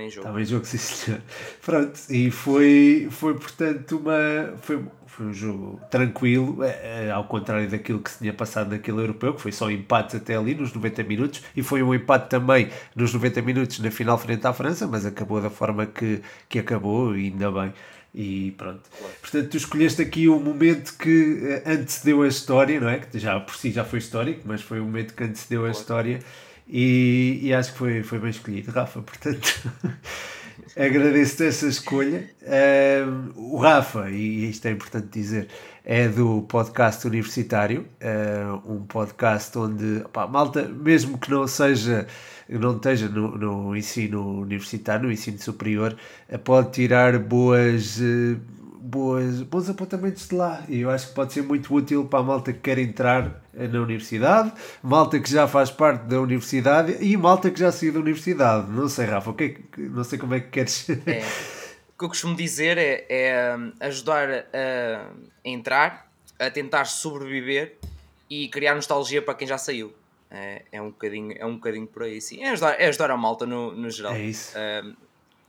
em 0.00 0.10
jogo. 0.10 0.26
Estava 0.26 0.42
em 0.42 0.44
jogo, 0.44 0.64
sim 0.66 0.78
senhor. 0.78 1.20
Pronto, 1.64 1.98
e 2.10 2.30
foi, 2.30 3.08
foi 3.10 3.34
portanto 3.34 3.96
uma. 3.96 4.54
Foi, 4.60 4.84
foi 5.06 5.26
um 5.26 5.32
jogo 5.32 5.80
tranquilo, 5.90 6.62
eh, 6.62 7.06
eh, 7.06 7.10
ao 7.10 7.24
contrário 7.24 7.68
daquilo 7.68 8.00
que 8.00 8.10
se 8.10 8.18
tinha 8.18 8.32
passado 8.32 8.70
naquele 8.70 9.00
europeu, 9.00 9.34
que 9.34 9.40
foi 9.40 9.50
só 9.50 9.70
empates 9.70 10.14
até 10.14 10.36
ali 10.36 10.54
nos 10.54 10.72
90 10.72 11.02
minutos, 11.04 11.42
e 11.56 11.62
foi 11.62 11.82
um 11.82 11.94
empate 11.94 12.28
também 12.28 12.70
nos 12.94 13.12
90 13.14 13.42
minutos 13.42 13.78
na 13.80 13.90
final 13.90 14.18
frente 14.18 14.46
à 14.46 14.52
França, 14.52 14.86
mas 14.86 15.06
acabou 15.06 15.40
da 15.40 15.50
forma 15.50 15.86
que, 15.86 16.20
que 16.48 16.58
acabou, 16.58 17.16
e 17.16 17.26
ainda 17.26 17.50
bem. 17.50 17.72
E 18.14 18.52
pronto. 18.52 18.82
Portanto, 19.20 19.50
tu 19.50 19.56
escolheste 19.56 20.00
aqui 20.02 20.28
o 20.28 20.38
momento 20.38 20.94
que 20.98 21.38
eh, 21.42 21.72
antecedeu 21.72 22.22
a 22.22 22.28
história, 22.28 22.80
não 22.80 22.88
é? 22.88 22.98
Que 22.98 23.18
já 23.18 23.38
por 23.40 23.56
si 23.56 23.70
já 23.70 23.84
foi 23.84 23.98
histórico, 23.98 24.42
mas 24.44 24.60
foi 24.60 24.78
o 24.80 24.84
momento 24.84 25.14
que 25.14 25.24
antecedeu 25.24 25.64
a 25.64 25.70
história 25.70 26.20
e, 26.68 27.40
e 27.42 27.54
acho 27.54 27.72
que 27.72 27.78
foi, 27.78 28.02
foi 28.02 28.18
bem 28.18 28.30
escolhido, 28.30 28.70
Rafa. 28.70 29.00
Portanto, 29.00 29.70
agradeço-te 30.76 31.44
essa 31.44 31.66
escolha. 31.66 32.28
Ahm, 32.46 33.32
o 33.36 33.56
Rafa, 33.58 34.10
e 34.10 34.50
isto 34.50 34.66
é 34.66 34.72
importante 34.72 35.08
dizer, 35.10 35.48
é 35.84 36.08
do 36.08 36.42
podcast 36.42 37.06
universitário, 37.06 37.86
ah, 38.02 38.60
um 38.66 38.84
podcast 38.84 39.56
onde, 39.58 40.04
pá, 40.12 40.26
malta, 40.26 40.68
mesmo 40.68 41.16
que 41.18 41.30
não 41.30 41.46
seja, 41.46 42.06
não 42.48 42.76
esteja 42.76 43.08
no, 43.08 43.38
no 43.38 43.76
ensino 43.76 44.40
universitário, 44.42 45.04
no 45.06 45.12
ensino 45.12 45.38
superior, 45.38 45.96
pode 46.44 46.72
tirar 46.72 47.18
boas. 47.18 47.98
eh, 48.00 48.36
boas, 48.88 49.42
bons 49.42 49.68
apontamentos 49.68 50.26
de 50.26 50.34
lá 50.34 50.64
e 50.66 50.80
eu 50.80 50.90
acho 50.90 51.08
que 51.08 51.14
pode 51.14 51.32
ser 51.32 51.42
muito 51.42 51.72
útil 51.74 52.06
para 52.06 52.20
a 52.20 52.22
malta 52.22 52.52
que 52.54 52.60
quer 52.60 52.78
entrar 52.78 53.42
na 53.52 53.80
universidade, 53.80 54.50
malta 54.82 55.20
que 55.20 55.30
já 55.30 55.46
faz 55.46 55.70
parte 55.70 56.04
da 56.04 56.18
universidade 56.20 56.96
e 57.04 57.14
malta 57.16 57.50
que 57.50 57.60
já 57.60 57.70
saiu 57.70 57.92
da 57.92 58.00
universidade. 58.00 58.70
Não 58.70 58.88
sei, 58.88 59.04
Rafa, 59.04 59.30
o 59.30 59.34
que 59.34 59.44
é 59.44 59.48
que, 59.48 59.80
não 59.82 60.04
sei 60.04 60.18
como 60.18 60.34
é 60.34 60.40
que 60.40 60.48
queres. 60.48 60.88
É, 61.06 61.20
o 61.94 61.98
que 61.98 62.04
eu 62.04 62.08
costumo 62.08 62.34
dizer 62.34 62.78
é, 62.78 63.04
é, 63.08 63.56
hum, 63.56 63.72
ajudar 63.80 64.30
a, 64.30 65.10
a 65.44 65.48
entrar, 65.48 66.10
a 66.38 66.50
tentar 66.50 66.86
sobreviver 66.86 67.76
e 68.30 68.48
criar 68.48 68.74
nostalgia 68.74 69.20
para 69.20 69.34
quem 69.34 69.46
já 69.46 69.58
saiu. 69.58 69.92
É, 70.30 70.62
é, 70.72 70.80
um, 70.80 70.90
bocadinho, 70.90 71.34
é 71.38 71.44
um 71.44 71.56
bocadinho 71.56 71.86
por 71.86 72.04
aí, 72.04 72.20
sim. 72.20 72.42
É 72.42 72.50
ajudar, 72.50 72.80
é 72.80 72.86
ajudar 72.86 73.10
a 73.10 73.16
malta 73.16 73.44
no, 73.44 73.72
no 73.72 73.90
geral. 73.90 74.14
É 74.14 74.20
isso. 74.20 74.56
Hum, 74.56 74.94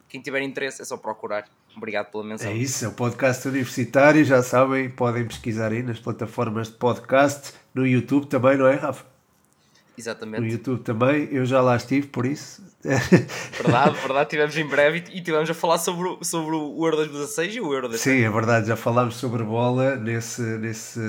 quem 0.09 0.19
tiver 0.19 0.42
interesse 0.42 0.81
é 0.81 0.85
só 0.85 0.97
procurar. 0.97 1.47
Obrigado 1.80 2.12
pela 2.12 2.24
menção. 2.24 2.52
É 2.52 2.54
isso, 2.54 2.86
é 2.86 2.88
o 2.88 2.92
podcast 2.92 3.48
universitário, 3.48 4.24
já 4.24 4.44
sabem, 4.44 4.90
podem 4.90 5.26
pesquisar 5.26 5.72
aí 5.72 5.81
nas 5.81 5.98
plataformas 6.00 6.68
de 6.68 6.74
podcast, 6.76 7.54
no 7.74 7.88
YouTube 7.88 8.28
também, 8.28 8.58
não 8.58 8.68
é, 8.68 8.76
Rafa? 8.76 9.04
No 9.04 10.02
Exatamente. 10.02 10.52
YouTube 10.52 10.81
também, 10.81 11.28
eu 11.31 11.46
já 11.46 11.62
lá 11.62 11.76
estive, 11.76 12.08
por 12.08 12.26
isso. 12.26 12.62
Verdade, 12.84 13.98
verdade. 14.00 14.30
Tivemos 14.30 14.56
em 14.58 14.66
breve 14.66 15.04
e 15.12 15.22
tivemos 15.22 15.50
a 15.50 15.54
falar 15.54 15.78
sobre, 15.78 16.08
o- 16.08 16.24
sobre 16.24 16.56
o 16.56 16.86
Euro 16.86 16.96
2016 16.98 17.56
e 17.56 17.62
o 17.62 17.74
Euro 17.74 17.90
deste 17.90 18.04
Sim, 18.10 18.22
é 18.22 18.30
verdade, 18.30 18.68
já 18.68 18.76
falámos 18.78 19.16
sobre 19.16 19.44
bola 19.44 19.96
nesse, 19.98 20.42
nesse, 20.42 21.00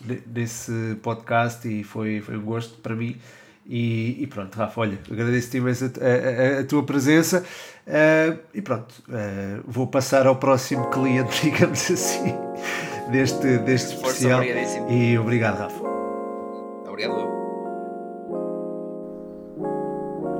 ne- 0.00 0.22
nesse 0.26 0.96
podcast 1.02 1.68
e 1.68 1.82
foi, 1.84 2.20
foi 2.22 2.36
um 2.38 2.42
gosto 2.42 2.78
para 2.78 2.94
mim. 2.94 3.16
E, 3.66 4.22
e 4.22 4.26
pronto, 4.26 4.54
Rafa, 4.56 4.80
olha, 4.80 4.98
agradeço-te 5.10 5.56
imenso 5.56 5.84
a, 5.84 5.88
a- 6.56 6.60
a- 6.60 6.64
tua 6.64 6.82
presença 6.82 7.42
eh, 7.86 8.36
e 8.54 8.60
pronto, 8.60 8.94
eh, 9.10 9.60
vou 9.66 9.86
passar 9.86 10.26
ao 10.26 10.36
próximo 10.36 10.90
cliente, 10.90 11.40
digamos 11.50 11.90
assim, 11.90 12.34
deste, 13.10 13.58
deste 13.58 13.96
Força, 13.96 14.28
especial. 14.28 14.42
E 14.90 15.16
obrigado, 15.18 15.58
Rafa. 15.58 15.83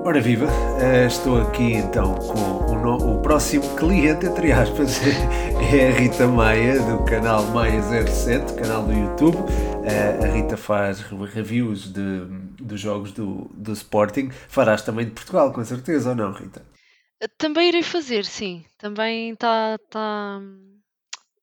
Ora 0.05 0.21
viva, 0.21 0.47
eh, 0.81 1.07
estou 1.07 1.41
aqui 1.41 1.73
então 1.75 2.15
com 2.15 2.73
o, 2.73 2.79
no- 2.79 3.15
o 3.19 3.23
próximo 3.23 3.65
cliente, 3.77 4.27
entre 4.27 4.53
aspas, 4.53 5.01
é 5.73 5.89
a 5.89 5.99
Rita 5.99 6.27
Maia, 6.27 6.79
do 6.81 7.03
canal 7.05 7.43
Maia 7.47 7.81
07, 7.83 8.53
canal 8.55 8.83
do 8.85 8.93
YouTube. 8.93 9.37
Eh, 9.85 10.25
a 10.25 10.29
Rita 10.29 10.57
faz 10.59 11.01
reviews 11.01 11.91
de, 11.91 12.21
dos 12.61 12.79
jogos 12.81 13.13
do, 13.13 13.51
do 13.55 13.73
Sporting. 13.73 14.31
Farás 14.49 14.83
também 14.83 15.07
de 15.07 15.13
Portugal, 15.13 15.53
com 15.53 15.65
certeza, 15.65 16.11
ou 16.11 16.15
não, 16.15 16.33
Rita? 16.33 16.63
Também 17.39 17.69
irei 17.69 17.83
fazer, 17.83 18.27
sim. 18.27 18.65
Também 18.77 19.31
está. 19.31 19.79
Tá... 19.91 20.39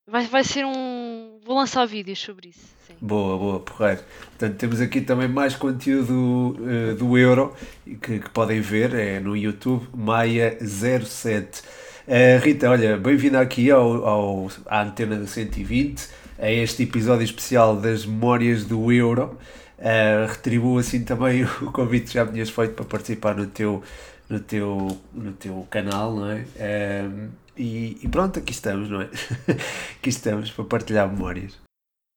Vai, 0.08 0.28
vai 0.28 0.44
ser 0.44 0.66
um. 0.66 1.40
Vou 1.44 1.56
lançar 1.56 1.86
vídeos 1.86 2.20
sobre 2.20 2.50
isso. 2.50 2.76
Sim. 2.92 2.98
Boa, 3.00 3.38
boa, 3.38 3.60
porreiro. 3.60 4.02
Portanto, 4.38 4.58
temos 4.58 4.82
aqui 4.82 5.02
também 5.02 5.28
mais 5.28 5.56
conteúdo 5.56 6.58
eh, 6.68 6.94
do 6.96 7.18
Euro 7.18 7.54
que, 7.86 8.20
que 8.20 8.30
podem 8.30 8.60
ver, 8.62 8.94
é 8.94 9.20
no 9.20 9.36
YouTube, 9.36 9.88
Maia07. 9.96 11.64
Eh, 12.08 12.38
Rita, 12.44 12.70
olha, 12.70 12.98
bem-vinda 12.98 13.40
aqui 13.40 13.72
ao, 13.72 14.06
ao, 14.06 14.52
à 14.66 14.82
antena 14.82 15.16
do 15.16 15.28
120, 15.28 16.10
a 16.40 16.52
este 16.52 16.84
episódio 16.84 17.24
especial 17.24 17.76
das 17.78 18.06
memórias 18.06 18.66
do 18.66 18.92
Euro. 18.92 19.38
Eh, 19.78 20.26
retribuo 20.30 20.78
assim 20.78 21.04
também 21.04 21.44
o 21.62 21.72
convite 21.72 22.08
que 22.08 22.14
já 22.14 22.26
me 22.26 22.34
tinhas 22.34 22.50
feito 22.50 22.74
para 22.74 22.86
participar 22.86 23.36
no 23.36 23.48
teu, 23.48 23.84
no 24.30 24.40
teu, 24.40 24.98
no 25.14 25.32
teu 25.34 25.68
canal, 25.70 26.14
não 26.16 26.30
é? 26.32 26.46
Eh, 26.58 27.10
e, 27.58 28.00
e 28.04 28.08
pronto, 28.10 28.40
aqui 28.40 28.52
estamos, 28.52 28.90
não 28.90 29.02
é? 29.02 29.10
aqui 30.00 30.10
estamos 30.10 30.52
para 30.52 30.66
partilhar 30.66 31.10
memórias. 31.10 31.71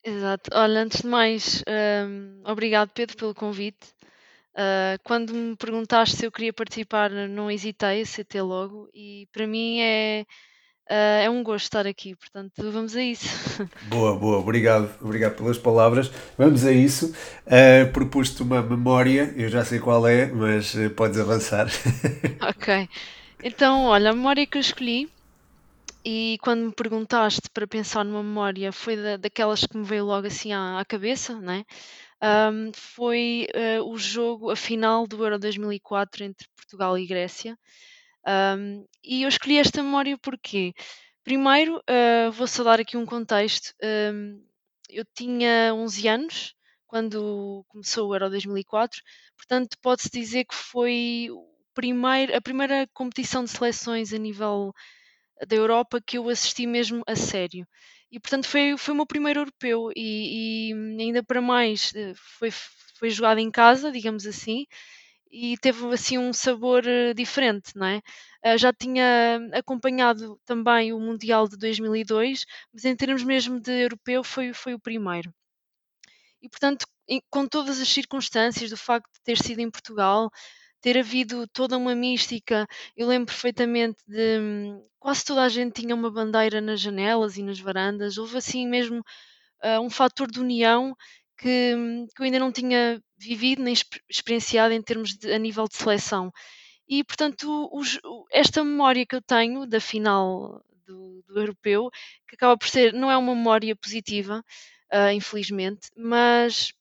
Exato. 0.04 0.50
Olha, 0.52 0.82
antes 0.82 1.00
de 1.00 1.06
mais, 1.06 1.62
hum, 2.06 2.42
obrigado, 2.44 2.90
Pedro, 2.90 3.16
pelo 3.16 3.34
convite. 3.34 3.94
Ah, 4.54 4.99
quando 5.02 5.34
me 5.34 5.56
perguntaste 5.56 6.16
se 6.16 6.26
eu 6.26 6.32
queria 6.32 6.52
participar, 6.52 7.11
não 7.11 7.50
hesitei, 7.50 8.02
aceitei 8.02 8.40
logo. 8.40 8.88
E 8.94 9.28
para 9.32 9.46
mim 9.46 9.80
é, 9.80 10.25
Uh, 10.84 11.25
é 11.25 11.30
um 11.30 11.42
gosto 11.42 11.64
estar 11.64 11.87
aqui, 11.87 12.14
portanto, 12.14 12.70
vamos 12.70 12.94
a 12.94 13.02
isso. 13.02 13.66
Boa, 13.88 14.18
boa, 14.18 14.37
obrigado, 14.37 14.90
obrigado 15.00 15.34
pelas 15.34 15.56
palavras. 15.56 16.12
Vamos 16.37 16.66
a 16.66 16.73
isso. 16.73 17.14
Uh, 17.46 17.90
Propus-te 17.90 18.42
uma 18.42 18.61
memória, 18.61 19.32
eu 19.34 19.49
já 19.49 19.64
sei 19.64 19.78
qual 19.78 20.06
é, 20.06 20.26
mas 20.26 20.75
uh, 20.75 20.90
podes 20.90 21.18
avançar. 21.18 21.68
ok. 22.46 22.87
Então, 23.42 23.87
olha, 23.87 24.11
a 24.11 24.12
memória 24.12 24.46
que 24.46 24.58
eu 24.58 24.61
escolhi, 24.61 25.08
e 26.04 26.38
quando 26.42 26.66
me 26.66 26.73
perguntaste 26.73 27.49
para 27.52 27.66
pensar 27.66 28.04
numa 28.04 28.23
memória, 28.23 28.70
foi 28.73 28.96
da, 28.96 29.16
daquelas 29.16 29.64
que 29.64 29.76
me 29.76 29.84
veio 29.84 30.04
logo 30.04 30.26
assim 30.26 30.52
à, 30.52 30.78
à 30.78 30.84
cabeça, 30.84 31.40
né? 31.40 31.64
Um, 32.23 32.73
foi 32.75 33.46
uh, 33.54 33.90
o 33.90 33.96
jogo, 33.99 34.50
a 34.50 34.56
final 34.56 35.06
do 35.06 35.23
Euro 35.25 35.38
2004 35.38 36.25
entre 36.25 36.46
Portugal 36.56 36.99
e 36.99 37.06
Grécia. 37.06 37.58
Um, 38.26 38.87
e 39.02 39.23
eu 39.23 39.28
escolhi 39.28 39.58
esta 39.58 39.82
memória 39.82 40.16
porque, 40.18 40.73
primeiro, 41.23 41.78
uh, 41.78 42.32
vou 42.32 42.46
só 42.46 42.64
dar 42.64 42.80
aqui 42.80 42.96
um 42.96 43.06
contexto. 43.06 43.75
Um, 43.82 44.42
eu 44.88 45.04
tinha 45.14 45.75
11 45.75 46.08
anos 46.08 46.54
quando 46.87 47.64
começou 47.68 48.08
o 48.08 48.14
Euro 48.14 48.30
2004, 48.30 49.02
portanto, 49.37 49.76
pode-se 49.82 50.11
dizer 50.11 50.44
que 50.44 50.54
foi 50.54 51.28
primeiro, 51.75 52.37
a 52.37 52.40
primeira 52.40 52.87
competição 52.94 53.44
de 53.44 53.50
seleções 53.50 54.12
a 54.12 54.18
nível 54.18 54.73
da 55.46 55.56
Europa 55.56 56.00
que 56.00 56.18
eu 56.18 56.28
assisti 56.28 56.66
mesmo 56.66 57.02
a 57.06 57.16
sério. 57.16 57.66
E 58.10 58.20
portanto 58.20 58.46
foi, 58.48 58.76
foi 58.78 58.94
o 58.94 58.96
meu 58.96 59.06
primeiro 59.06 59.40
europeu 59.40 59.90
e, 59.96 60.70
e 60.70 61.02
ainda 61.02 61.22
para 61.22 61.40
mais 61.40 61.92
eh, 61.94 62.12
foi, 62.38 62.50
foi 62.98 63.10
jogado 63.10 63.38
em 63.38 63.50
casa, 63.50 63.90
digamos 63.90 64.26
assim, 64.26 64.66
e 65.30 65.58
teve 65.58 65.84
assim 65.92 66.16
um 66.18 66.32
sabor 66.32 66.86
eh, 66.86 67.12
diferente, 67.14 67.72
não 67.76 67.86
é? 67.86 68.00
Uh, 68.44 68.56
já 68.58 68.72
tinha 68.72 69.40
acompanhado 69.52 70.38
também 70.44 70.92
o 70.92 71.00
Mundial 71.00 71.48
de 71.48 71.56
2002, 71.56 72.44
mas 72.72 72.84
em 72.84 72.94
termos 72.96 73.24
mesmo 73.24 73.60
de 73.60 73.72
europeu 73.72 74.22
foi, 74.22 74.52
foi 74.52 74.74
o 74.74 74.80
primeiro. 74.80 75.34
E 76.40 76.48
portanto, 76.48 76.86
com 77.30 77.46
todas 77.48 77.80
as 77.80 77.88
circunstâncias 77.88 78.70
do 78.70 78.76
facto 78.76 79.10
de 79.12 79.20
ter 79.22 79.38
sido 79.38 79.60
em 79.60 79.70
Portugal, 79.70 80.30
ter 80.84 80.98
havido 80.98 81.48
toda 81.48 81.78
uma 81.78 81.94
mística, 81.94 82.68
eu 82.94 83.08
lembro 83.08 83.32
perfeitamente 83.32 83.96
de 84.06 84.38
quase 84.98 85.24
toda 85.24 85.42
a 85.42 85.48
gente 85.48 85.80
tinha 85.80 85.94
uma 85.94 86.10
bandeira 86.10 86.60
nas 86.60 86.78
janelas 86.78 87.38
e 87.38 87.42
nas 87.42 87.58
varandas, 87.58 88.18
houve 88.18 88.36
assim 88.36 88.68
mesmo 88.68 88.98
uh, 88.98 89.80
um 89.80 89.88
fator 89.88 90.30
de 90.30 90.38
união 90.38 90.94
que, 91.38 91.74
que 92.14 92.20
eu 92.20 92.26
ainda 92.26 92.38
não 92.38 92.52
tinha 92.52 93.02
vivido 93.16 93.62
nem 93.62 93.72
experienciado 94.10 94.74
em 94.74 94.82
termos 94.82 95.16
de, 95.16 95.32
a 95.32 95.38
nível 95.38 95.66
de 95.66 95.74
seleção. 95.74 96.30
E, 96.86 97.02
portanto, 97.02 97.70
os, 97.72 97.98
esta 98.30 98.62
memória 98.62 99.06
que 99.06 99.16
eu 99.16 99.22
tenho 99.22 99.64
da 99.66 99.80
final 99.80 100.62
do, 100.86 101.24
do, 101.26 101.40
europeu, 101.40 101.88
que 102.28 102.34
acaba 102.34 102.58
por 102.58 102.68
ser, 102.68 102.92
não 102.92 103.10
é 103.10 103.16
uma 103.16 103.34
memória 103.34 103.74
positiva, 103.74 104.44
uh, 104.92 105.10
infelizmente, 105.14 105.88
mas 105.96 106.74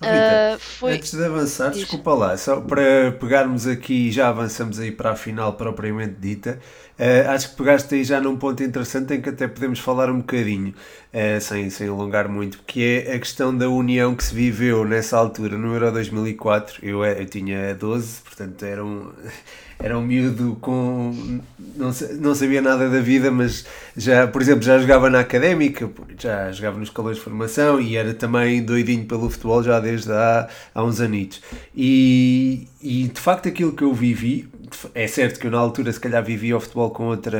Rita, 0.00 0.56
uh, 0.56 0.58
foi... 0.58 0.92
antes 0.92 1.12
de 1.12 1.24
avançar, 1.24 1.70
Diz. 1.70 1.80
desculpa 1.80 2.14
lá, 2.14 2.36
só 2.36 2.60
para 2.60 3.12
pegarmos 3.18 3.66
aqui, 3.66 4.10
já 4.12 4.28
avançamos 4.28 4.78
aí 4.78 4.92
para 4.92 5.12
a 5.12 5.16
final 5.16 5.54
propriamente 5.54 6.14
dita, 6.20 6.60
uh, 6.98 7.30
acho 7.30 7.50
que 7.50 7.56
pegaste 7.56 7.94
aí 7.94 8.04
já 8.04 8.20
num 8.20 8.36
ponto 8.36 8.62
interessante 8.62 9.14
em 9.14 9.20
que 9.20 9.28
até 9.28 9.46
podemos 9.48 9.78
falar 9.78 10.10
um 10.10 10.18
bocadinho, 10.18 10.74
uh, 11.14 11.40
sem, 11.40 11.70
sem 11.70 11.88
alongar 11.88 12.28
muito, 12.28 12.60
que 12.66 12.82
é 12.82 13.14
a 13.14 13.18
questão 13.18 13.56
da 13.56 13.68
união 13.68 14.14
que 14.14 14.24
se 14.24 14.34
viveu 14.34 14.84
nessa 14.84 15.16
altura, 15.16 15.56
no 15.56 15.72
Euro 15.72 15.92
2004, 15.92 16.78
eu, 16.82 17.04
eu 17.04 17.26
tinha 17.26 17.74
12, 17.74 18.22
portanto 18.22 18.64
era 18.64 18.84
um 18.84 19.10
era 19.78 19.96
um 19.96 20.02
miúdo 20.02 20.58
com. 20.60 21.40
Não, 21.76 21.90
não 22.20 22.34
sabia 22.34 22.60
nada 22.60 22.90
da 22.90 23.00
vida, 23.00 23.30
mas 23.30 23.64
já, 23.96 24.26
por 24.26 24.42
exemplo, 24.42 24.62
já 24.62 24.78
jogava 24.78 25.08
na 25.08 25.20
académica, 25.20 25.88
já 26.18 26.50
jogava 26.50 26.78
nos 26.78 26.90
calores 26.90 27.18
de 27.18 27.24
formação 27.24 27.80
e 27.80 27.96
era 27.96 28.12
também 28.12 28.62
doidinho 28.62 29.06
pelo 29.06 29.30
futebol 29.30 29.62
já 29.62 29.78
desde 29.78 30.10
há, 30.10 30.48
há 30.74 30.82
uns 30.82 31.00
anitos. 31.00 31.40
E, 31.74 32.66
e 32.82 33.08
de 33.08 33.20
facto 33.20 33.48
aquilo 33.48 33.72
que 33.72 33.84
eu 33.84 33.94
vivi, 33.94 34.48
é 34.94 35.06
certo 35.06 35.38
que 35.38 35.46
eu 35.46 35.50
na 35.50 35.58
altura 35.58 35.92
se 35.92 36.00
calhar 36.00 36.24
vivia 36.24 36.56
o 36.56 36.60
futebol 36.60 36.90
com 36.90 37.04
outra, 37.04 37.38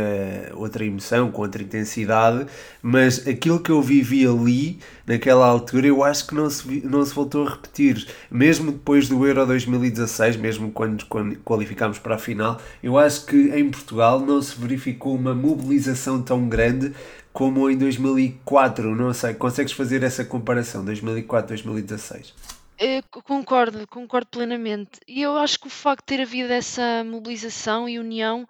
outra 0.54 0.84
emoção, 0.84 1.30
com 1.30 1.42
outra 1.42 1.62
intensidade, 1.62 2.46
mas 2.82 3.26
aquilo 3.26 3.60
que 3.60 3.70
eu 3.70 3.80
vivi 3.82 4.26
ali, 4.26 4.78
naquela 5.06 5.46
altura, 5.46 5.86
eu 5.86 6.04
acho 6.04 6.26
que 6.26 6.34
não 6.34 6.48
se, 6.50 6.82
não 6.84 7.04
se 7.04 7.14
voltou 7.14 7.46
a 7.46 7.50
repetir. 7.50 8.06
Mesmo 8.30 8.72
depois 8.72 9.08
do 9.08 9.26
Euro 9.26 9.46
2016, 9.46 10.36
mesmo 10.36 10.70
quando, 10.70 11.04
quando 11.06 11.36
qualificámos 11.36 11.98
para 11.98 12.16
a 12.16 12.18
final, 12.18 12.60
eu 12.82 12.98
acho 12.98 13.26
que 13.26 13.36
em 13.36 13.70
Portugal 13.70 14.20
não 14.20 14.40
se 14.40 14.58
verificou 14.58 15.14
uma 15.14 15.34
mobilização 15.34 16.20
tão 16.22 16.48
grande 16.48 16.92
como 17.32 17.70
em 17.70 17.76
2004. 17.76 18.94
Não 18.94 19.12
sei, 19.14 19.34
consegues 19.34 19.72
fazer 19.72 20.02
essa 20.02 20.24
comparação, 20.24 20.84
2004-2016? 20.84 22.47
Eh, 22.80 23.02
concordo, 23.24 23.86
concordo 23.88 24.28
plenamente. 24.30 25.00
E 25.06 25.22
eu 25.22 25.36
acho 25.36 25.58
que 25.58 25.66
o 25.66 25.70
facto 25.70 26.02
de 26.02 26.16
ter 26.16 26.22
havido 26.22 26.52
essa 26.52 27.02
mobilização 27.04 27.88
e 27.88 27.98
união 27.98 28.46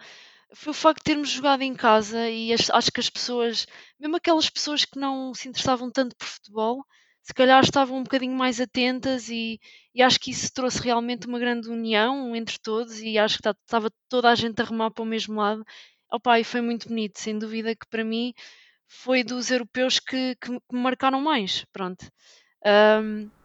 foi 0.54 0.72
o 0.72 0.74
facto 0.74 0.98
de 1.00 1.04
termos 1.04 1.30
jogado 1.30 1.62
em 1.62 1.74
casa 1.74 2.28
e 2.30 2.52
acho 2.52 2.92
que 2.92 3.00
as 3.00 3.10
pessoas, 3.10 3.66
mesmo 4.00 4.16
aquelas 4.16 4.50
pessoas 4.50 4.84
que 4.84 4.98
não 4.98 5.34
se 5.34 5.48
interessavam 5.48 5.90
tanto 5.90 6.16
por 6.16 6.26
futebol, 6.26 6.84
se 7.22 7.34
calhar 7.34 7.62
estavam 7.62 7.98
um 7.98 8.02
bocadinho 8.04 8.34
mais 8.36 8.60
atentas 8.60 9.28
e, 9.30 9.60
e 9.94 10.02
acho 10.02 10.20
que 10.20 10.30
isso 10.30 10.52
trouxe 10.52 10.80
realmente 10.82 11.26
uma 11.26 11.38
grande 11.38 11.68
união 11.70 12.34
entre 12.36 12.58
todos 12.58 13.00
e 13.00 13.18
acho 13.18 13.38
que 13.38 13.48
estava 13.50 13.90
toda 14.08 14.30
a 14.30 14.34
gente 14.34 14.60
a 14.62 14.64
remar 14.64 14.90
para 14.90 15.02
o 15.04 15.06
mesmo 15.06 15.36
lado. 15.40 15.64
Opa, 16.12 16.40
e 16.40 16.44
foi 16.44 16.60
muito 16.62 16.88
bonito, 16.88 17.18
sem 17.20 17.38
dúvida 17.38 17.74
que 17.76 17.86
para 17.88 18.04
mim 18.04 18.32
foi 18.88 19.24
dos 19.24 19.50
europeus 19.50 20.00
que, 20.00 20.36
que 20.36 20.50
me 20.52 20.60
marcaram 20.72 21.20
mais, 21.20 21.64
pronto. 21.72 22.06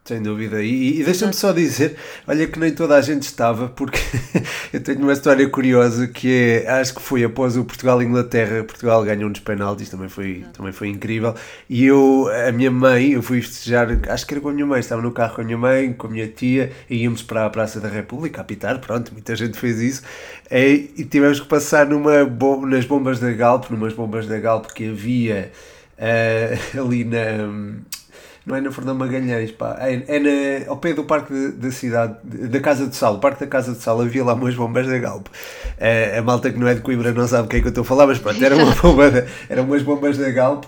Sem 0.05 0.21
dúvida. 0.21 0.61
E, 0.61 0.99
e 0.99 1.03
deixa-me 1.03 1.33
só 1.33 1.53
dizer, 1.53 1.95
olha 2.27 2.45
que 2.45 2.59
nem 2.59 2.73
toda 2.73 2.95
a 2.95 3.01
gente 3.01 3.23
estava, 3.23 3.69
porque 3.69 3.99
eu 4.73 4.81
tenho 4.81 4.99
uma 4.99 5.13
história 5.13 5.47
curiosa 5.49 6.07
que 6.07 6.63
é, 6.65 6.69
acho 6.69 6.95
que 6.95 7.01
foi 7.01 7.23
após 7.23 7.55
o 7.55 7.63
Portugal-Inglaterra, 7.63 8.63
Portugal 8.63 9.03
ganhou 9.03 9.29
nos 9.29 9.39
penaltis, 9.39 9.89
também 9.89 10.09
foi, 10.09 10.45
também 10.51 10.73
foi 10.73 10.89
incrível, 10.89 11.33
e 11.69 11.85
eu, 11.85 12.29
a 12.47 12.51
minha 12.51 12.69
mãe, 12.69 13.11
eu 13.11 13.21
fui 13.21 13.41
festejar, 13.41 13.87
acho 14.09 14.27
que 14.27 14.33
era 14.33 14.41
com 14.41 14.49
a 14.49 14.53
minha 14.53 14.65
mãe, 14.65 14.81
estava 14.81 15.01
no 15.01 15.11
carro 15.11 15.35
com 15.35 15.41
a 15.41 15.45
minha 15.45 15.57
mãe, 15.57 15.93
com 15.93 16.07
a 16.07 16.09
minha 16.09 16.27
tia, 16.27 16.71
e 16.89 17.03
íamos 17.03 17.23
para 17.23 17.45
a 17.45 17.49
Praça 17.49 17.79
da 17.79 17.87
República 17.87 18.41
a 18.41 18.43
pitar, 18.43 18.79
pronto, 18.79 19.13
muita 19.13 19.35
gente 19.37 19.57
fez 19.57 19.79
isso, 19.79 20.03
e, 20.51 20.91
e 20.97 21.05
tivemos 21.05 21.39
que 21.39 21.47
passar 21.47 21.85
numa, 21.85 22.25
nas 22.67 22.83
bombas 22.85 23.19
da 23.19 23.31
Galp, 23.31 23.69
numas 23.69 23.93
bombas 23.93 24.27
da 24.27 24.37
Galp 24.37 24.65
que 24.73 24.89
havia 24.89 25.49
uh, 25.97 26.81
ali 26.85 27.05
na 27.05 27.81
não 28.45 28.55
é 28.55 28.61
na 28.61 28.71
Fernão 28.71 28.93
Magalhães, 28.95 29.51
pá, 29.51 29.77
é, 29.79 30.03
é 30.07 30.19
na, 30.19 30.69
ao 30.69 30.77
pé 30.77 30.93
do 30.93 31.03
Parque 31.05 31.33
da 31.51 31.71
Cidade, 31.71 32.17
da 32.23 32.59
Casa 32.59 32.87
de 32.87 32.95
Sal, 32.95 33.15
o 33.15 33.19
Parque 33.19 33.41
da 33.41 33.47
Casa 33.47 33.73
de 33.73 33.79
Sal, 33.79 34.01
havia 34.01 34.23
lá 34.23 34.33
umas 34.33 34.53
bombas 34.53 34.85
da 34.85 34.97
Galp. 34.97 35.27
É, 35.77 36.17
a 36.17 36.21
malta 36.21 36.51
que 36.51 36.59
não 36.59 36.67
é 36.67 36.73
de 36.73 36.81
Coimbra 36.81 37.11
não 37.13 37.27
sabe 37.27 37.47
o 37.47 37.49
que 37.49 37.57
é 37.57 37.59
que 37.61 37.67
eu 37.67 37.69
estou 37.69 37.83
a 37.83 37.85
falar, 37.85 38.07
mas 38.07 38.19
pronto, 38.19 38.43
era 38.43 38.55
uma 38.55 38.75
bomba, 38.75 39.25
eram 39.49 39.63
umas 39.63 39.81
bombas 39.81 40.17
da 40.17 40.29
Galp 40.29 40.65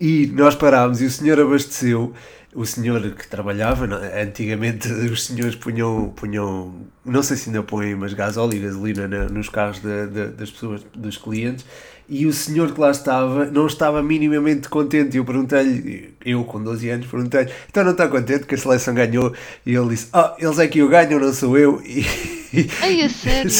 e 0.00 0.26
nós 0.34 0.54
parámos 0.54 1.00
e 1.00 1.04
o 1.04 1.10
senhor 1.10 1.40
abasteceu. 1.40 2.14
O 2.54 2.64
senhor 2.64 3.02
que 3.10 3.28
trabalhava, 3.28 3.84
antigamente 4.18 4.88
os 5.12 5.26
senhores 5.26 5.54
punham, 5.54 6.12
punham, 6.16 6.74
não 7.04 7.22
sei 7.22 7.36
se 7.36 7.50
ainda 7.50 7.62
põem, 7.62 7.94
mas 7.94 8.14
gasóleo 8.14 8.54
e 8.54 8.60
gasolina 8.60 9.06
nos 9.28 9.50
carros 9.50 9.80
de, 9.80 10.06
de, 10.06 10.28
das 10.28 10.50
pessoas, 10.50 10.82
dos 10.94 11.18
clientes, 11.18 11.66
e 12.08 12.26
o 12.26 12.32
senhor 12.32 12.72
que 12.72 12.80
lá 12.80 12.90
estava 12.90 13.46
não 13.46 13.66
estava 13.66 14.02
minimamente 14.02 14.68
contente. 14.68 15.16
E 15.16 15.18
eu 15.18 15.24
perguntei-lhe, 15.24 16.14
eu 16.24 16.44
com 16.44 16.62
12 16.62 16.88
anos, 16.88 17.06
perguntei-lhe, 17.06 17.52
então 17.68 17.84
não 17.84 17.92
está 17.92 18.08
contente 18.08 18.46
que 18.46 18.54
a 18.54 18.58
seleção 18.58 18.94
ganhou? 18.94 19.32
E 19.66 19.74
ele 19.74 19.88
disse, 19.90 20.08
ah, 20.12 20.34
oh, 20.34 20.44
eles 20.44 20.58
é 20.58 20.66
que 20.68 20.82
o 20.82 20.88
ganham, 20.88 21.20
não 21.20 21.32
sou 21.32 21.58
eu. 21.58 21.82
E, 21.84 22.37
Ai, 22.82 23.02
a 23.02 23.08
sério? 23.10 23.50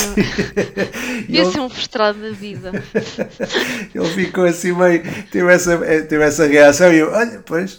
Ia 1.28 1.44
ser 1.44 1.60
um 1.60 1.68
frustrado 1.68 2.20
da 2.20 2.30
vida. 2.30 2.72
ele 3.94 4.08
ficou 4.14 4.44
assim 4.44 4.72
meio, 4.72 5.02
teve 5.30 5.52
essa, 5.52 5.76
teve 5.78 6.22
essa 6.24 6.46
reação 6.46 6.92
e 6.92 6.98
eu, 6.98 7.10
olha, 7.12 7.42
pois, 7.44 7.78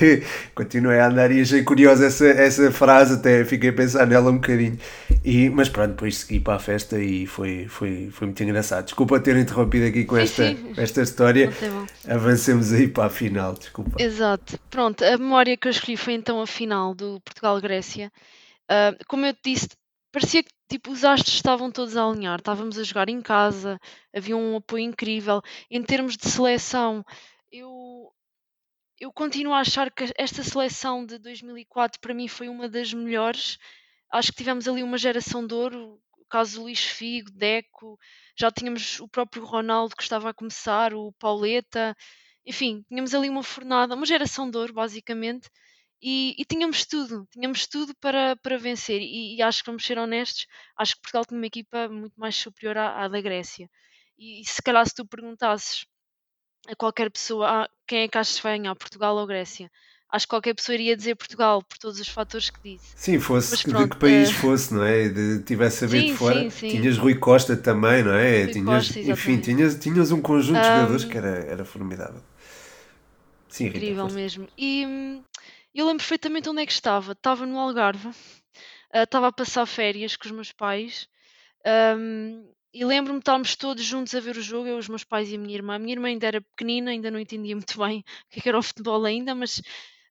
continuei 0.54 0.98
a 0.98 1.08
andar 1.08 1.30
e 1.30 1.40
achei 1.40 1.62
curiosa 1.62 2.06
essa, 2.06 2.26
essa 2.26 2.70
frase, 2.70 3.14
até 3.14 3.44
fiquei 3.44 3.70
a 3.70 3.72
pensar 3.72 4.06
nela 4.06 4.30
um 4.30 4.36
bocadinho. 4.36 4.78
E, 5.24 5.50
mas 5.50 5.68
pronto, 5.68 5.90
depois 5.90 6.16
segui 6.18 6.40
para 6.40 6.54
a 6.54 6.58
festa 6.58 6.98
e 6.98 7.26
foi, 7.26 7.66
foi, 7.68 8.08
foi 8.10 8.26
muito 8.28 8.42
engraçado. 8.42 8.84
Desculpa 8.84 9.20
ter 9.20 9.36
interrompido 9.36 9.86
aqui 9.86 10.04
com 10.04 10.16
esta, 10.16 10.48
sim. 10.48 10.72
esta 10.76 11.02
história. 11.02 11.52
Avancemos 12.08 12.72
aí 12.72 12.88
para 12.88 13.06
a 13.06 13.10
final, 13.10 13.54
desculpa. 13.54 14.00
Exato. 14.00 14.58
Pronto, 14.70 15.04
a 15.04 15.18
memória 15.18 15.56
que 15.56 15.68
eu 15.68 15.70
escolhi 15.70 15.96
foi 15.96 16.14
então 16.14 16.40
a 16.40 16.46
final 16.46 16.94
do 16.94 17.20
Portugal-Grécia. 17.20 18.10
Uh, 18.70 18.96
como 19.06 19.26
eu 19.26 19.32
te 19.32 19.52
disse, 19.52 19.68
parecia 20.12 20.42
que 20.42 20.50
tipo, 20.68 20.90
os 20.90 21.04
astros 21.04 21.34
estavam 21.34 21.70
todos 21.70 21.96
a 21.96 22.04
alinhar. 22.04 22.38
Estávamos 22.38 22.78
a 22.78 22.84
jogar 22.84 23.08
em 23.08 23.20
casa, 23.20 23.78
havia 24.14 24.36
um 24.36 24.56
apoio 24.56 24.84
incrível. 24.84 25.40
Em 25.70 25.82
termos 25.82 26.16
de 26.16 26.28
seleção, 26.28 27.04
eu, 27.50 28.12
eu 28.98 29.12
continuo 29.12 29.52
a 29.54 29.60
achar 29.60 29.90
que 29.90 30.12
esta 30.16 30.42
seleção 30.42 31.04
de 31.06 31.18
2004 31.18 32.00
para 32.00 32.14
mim 32.14 32.28
foi 32.28 32.48
uma 32.48 32.68
das 32.68 32.92
melhores. 32.92 33.58
Acho 34.12 34.30
que 34.32 34.38
tivemos 34.38 34.68
ali 34.68 34.82
uma 34.82 34.98
geração 34.98 35.46
de 35.46 35.54
ouro 35.54 36.00
caso 36.28 36.56
do 36.56 36.62
Luís 36.64 36.80
Figo, 36.80 37.30
Deco, 37.30 37.98
já 38.38 38.50
tínhamos 38.50 39.00
o 39.00 39.08
próprio 39.08 39.44
Ronaldo 39.44 39.94
que 39.96 40.02
estava 40.02 40.30
a 40.30 40.34
começar, 40.34 40.92
o 40.94 41.12
Pauleta, 41.12 41.96
enfim, 42.44 42.84
tínhamos 42.88 43.14
ali 43.14 43.28
uma 43.28 43.42
fornada, 43.42 43.94
uma 43.94 44.06
geração 44.06 44.50
de 44.50 44.58
ouro, 44.58 44.72
basicamente, 44.72 45.48
e, 46.00 46.34
e 46.38 46.44
tínhamos 46.44 46.84
tudo, 46.84 47.26
tínhamos 47.30 47.66
tudo 47.66 47.94
para, 48.00 48.36
para 48.36 48.58
vencer. 48.58 49.00
E, 49.00 49.36
e 49.36 49.42
acho 49.42 49.62
que 49.62 49.70
vamos 49.70 49.84
ser 49.84 49.98
honestos, 49.98 50.46
acho 50.76 50.94
que 50.94 51.02
Portugal 51.02 51.24
tinha 51.24 51.38
uma 51.38 51.46
equipa 51.46 51.88
muito 51.88 52.18
mais 52.18 52.36
superior 52.36 52.76
à, 52.78 53.04
à 53.04 53.08
da 53.08 53.20
Grécia. 53.20 53.68
E, 54.18 54.40
e 54.40 54.44
se 54.44 54.62
calhar 54.62 54.86
se 54.86 54.94
tu 54.94 55.06
perguntasses 55.06 55.86
a 56.68 56.74
qualquer 56.74 57.10
pessoa 57.10 57.64
ah, 57.64 57.70
quem 57.86 58.00
é 58.00 58.08
que 58.08 58.18
achas 58.18 58.36
que 58.36 58.42
vai 58.42 58.58
ganhar, 58.58 58.74
Portugal 58.74 59.16
ou 59.16 59.26
Grécia? 59.26 59.70
Acho 60.08 60.24
que 60.26 60.30
qualquer 60.30 60.54
pessoa 60.54 60.74
iria 60.74 60.96
dizer 60.96 61.16
Portugal 61.16 61.60
por 61.62 61.78
todos 61.78 61.98
os 61.98 62.08
fatores 62.08 62.48
que 62.48 62.60
disse. 62.62 62.92
Sim, 62.94 63.18
fosse 63.18 63.56
de 63.56 63.88
que 63.88 63.96
país 63.96 64.30
uh... 64.30 64.34
fosse, 64.34 64.72
não 64.72 64.84
é? 64.84 65.08
De, 65.08 65.42
tivesse 65.42 65.84
a 65.84 65.88
ver 65.88 66.00
sim, 66.02 66.06
de 66.06 66.14
fora. 66.14 66.42
Sim, 66.42 66.50
sim. 66.50 66.68
Tinhas 66.68 66.96
Rui 66.96 67.16
Costa 67.16 67.56
também, 67.56 68.04
não 68.04 68.14
é? 68.14 68.44
Rui 68.44 68.52
tinhas, 68.52 68.86
Costa, 68.86 69.00
enfim, 69.00 69.40
tinhas, 69.40 69.74
tinhas 69.74 70.12
um 70.12 70.22
conjunto 70.22 70.60
de 70.60 70.66
um... 70.66 70.70
jogadores 70.70 71.04
que 71.04 71.18
era, 71.18 71.38
era 71.46 71.64
formidável. 71.64 72.22
Sim, 73.48 73.64
Rita, 73.64 73.78
Incrível 73.78 74.08
mesmo. 74.10 74.48
E 74.56 74.86
hum, 74.86 75.22
eu 75.80 75.86
lembro 75.86 75.98
perfeitamente 76.02 76.48
onde 76.48 76.62
é 76.62 76.66
que 76.66 76.72
estava. 76.72 77.12
Estava 77.12 77.46
no 77.46 77.58
Algarve, 77.58 78.08
uh, 78.08 79.02
estava 79.02 79.28
a 79.28 79.32
passar 79.32 79.66
férias 79.66 80.16
com 80.16 80.26
os 80.26 80.32
meus 80.32 80.52
pais. 80.52 81.08
E 82.78 82.84
lembro-me 82.84 83.20
de 83.20 83.22
estarmos 83.22 83.56
todos 83.56 83.82
juntos 83.82 84.14
a 84.14 84.20
ver 84.20 84.36
o 84.36 84.42
jogo, 84.42 84.68
eu, 84.68 84.76
os 84.76 84.86
meus 84.86 85.02
pais 85.02 85.30
e 85.32 85.34
a 85.36 85.38
minha 85.38 85.54
irmã. 85.54 85.76
A 85.76 85.78
minha 85.78 85.94
irmã 85.94 86.08
ainda 86.08 86.26
era 86.26 86.42
pequenina, 86.42 86.90
ainda 86.90 87.10
não 87.10 87.18
entendia 87.18 87.56
muito 87.56 87.78
bem 87.80 88.00
o 88.00 88.38
é 88.38 88.40
que 88.42 88.46
era 88.46 88.58
o 88.58 88.62
futebol 88.62 89.02
ainda, 89.06 89.34
mas 89.34 89.62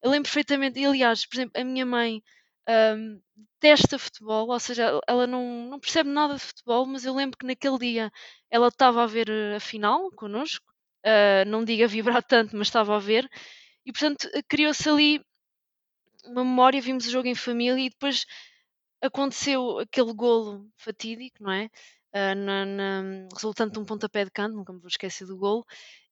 eu 0.01 0.10
lembro 0.10 0.24
perfeitamente. 0.24 0.79
E 0.79 0.86
aliás, 0.86 1.27
por 1.27 1.36
exemplo, 1.36 1.62
a 1.62 1.63
minha 1.63 1.86
mãe 1.86 2.24
um, 2.67 3.22
detesta 3.62 4.00
futebol, 4.00 4.50
ou 4.50 4.60
seja, 4.60 5.00
ela 5.07 5.27
não, 5.27 5.67
não 5.69 5.79
percebe 5.79 6.10
nada 6.10 6.34
de 6.34 6.39
futebol, 6.39 6.88
mas 6.88 7.05
eu 7.05 7.13
lembro 7.13 7.38
que 7.38 7.45
naquele 7.45 7.77
dia 7.77 8.12
ela 8.50 8.69
estava 8.69 9.03
a 9.03 9.07
ver 9.07 9.29
a 9.55 9.60
final 9.60 10.10
connosco, 10.15 10.65
uh, 11.05 11.48
não 11.48 11.63
diga 11.63 11.88
vibrar 11.88 12.24
tanto, 12.25 12.57
mas 12.57 12.65
estava 12.65 12.95
a 12.95 13.00
ver, 13.00 13.29
e 13.86 13.91
portanto 13.91 14.27
criou-se 14.50 14.89
ali 14.89 15.22
uma 16.27 16.44
memória, 16.44 16.82
vimos 16.82 17.08
o 17.08 17.12
jogo 17.12 17.27
em 17.27 17.36
família 17.36 17.79
e 17.79 17.89
depois 17.89 18.25
aconteceu 19.01 19.79
aquele 19.79 20.13
golo 20.13 20.67
fatídico, 20.77 21.44
não 21.44 21.51
é? 21.51 21.70
Uh, 22.13 22.36
na, 22.36 22.65
na, 22.65 23.27
resultante 23.34 23.74
de 23.74 23.79
um 23.79 23.86
pontapé 23.86 24.24
de 24.25 24.32
canto, 24.32 24.55
nunca 24.55 24.74
me 24.74 24.79
vou 24.79 24.88
esquecer 24.88 25.25
do 25.27 25.38
golo. 25.38 25.65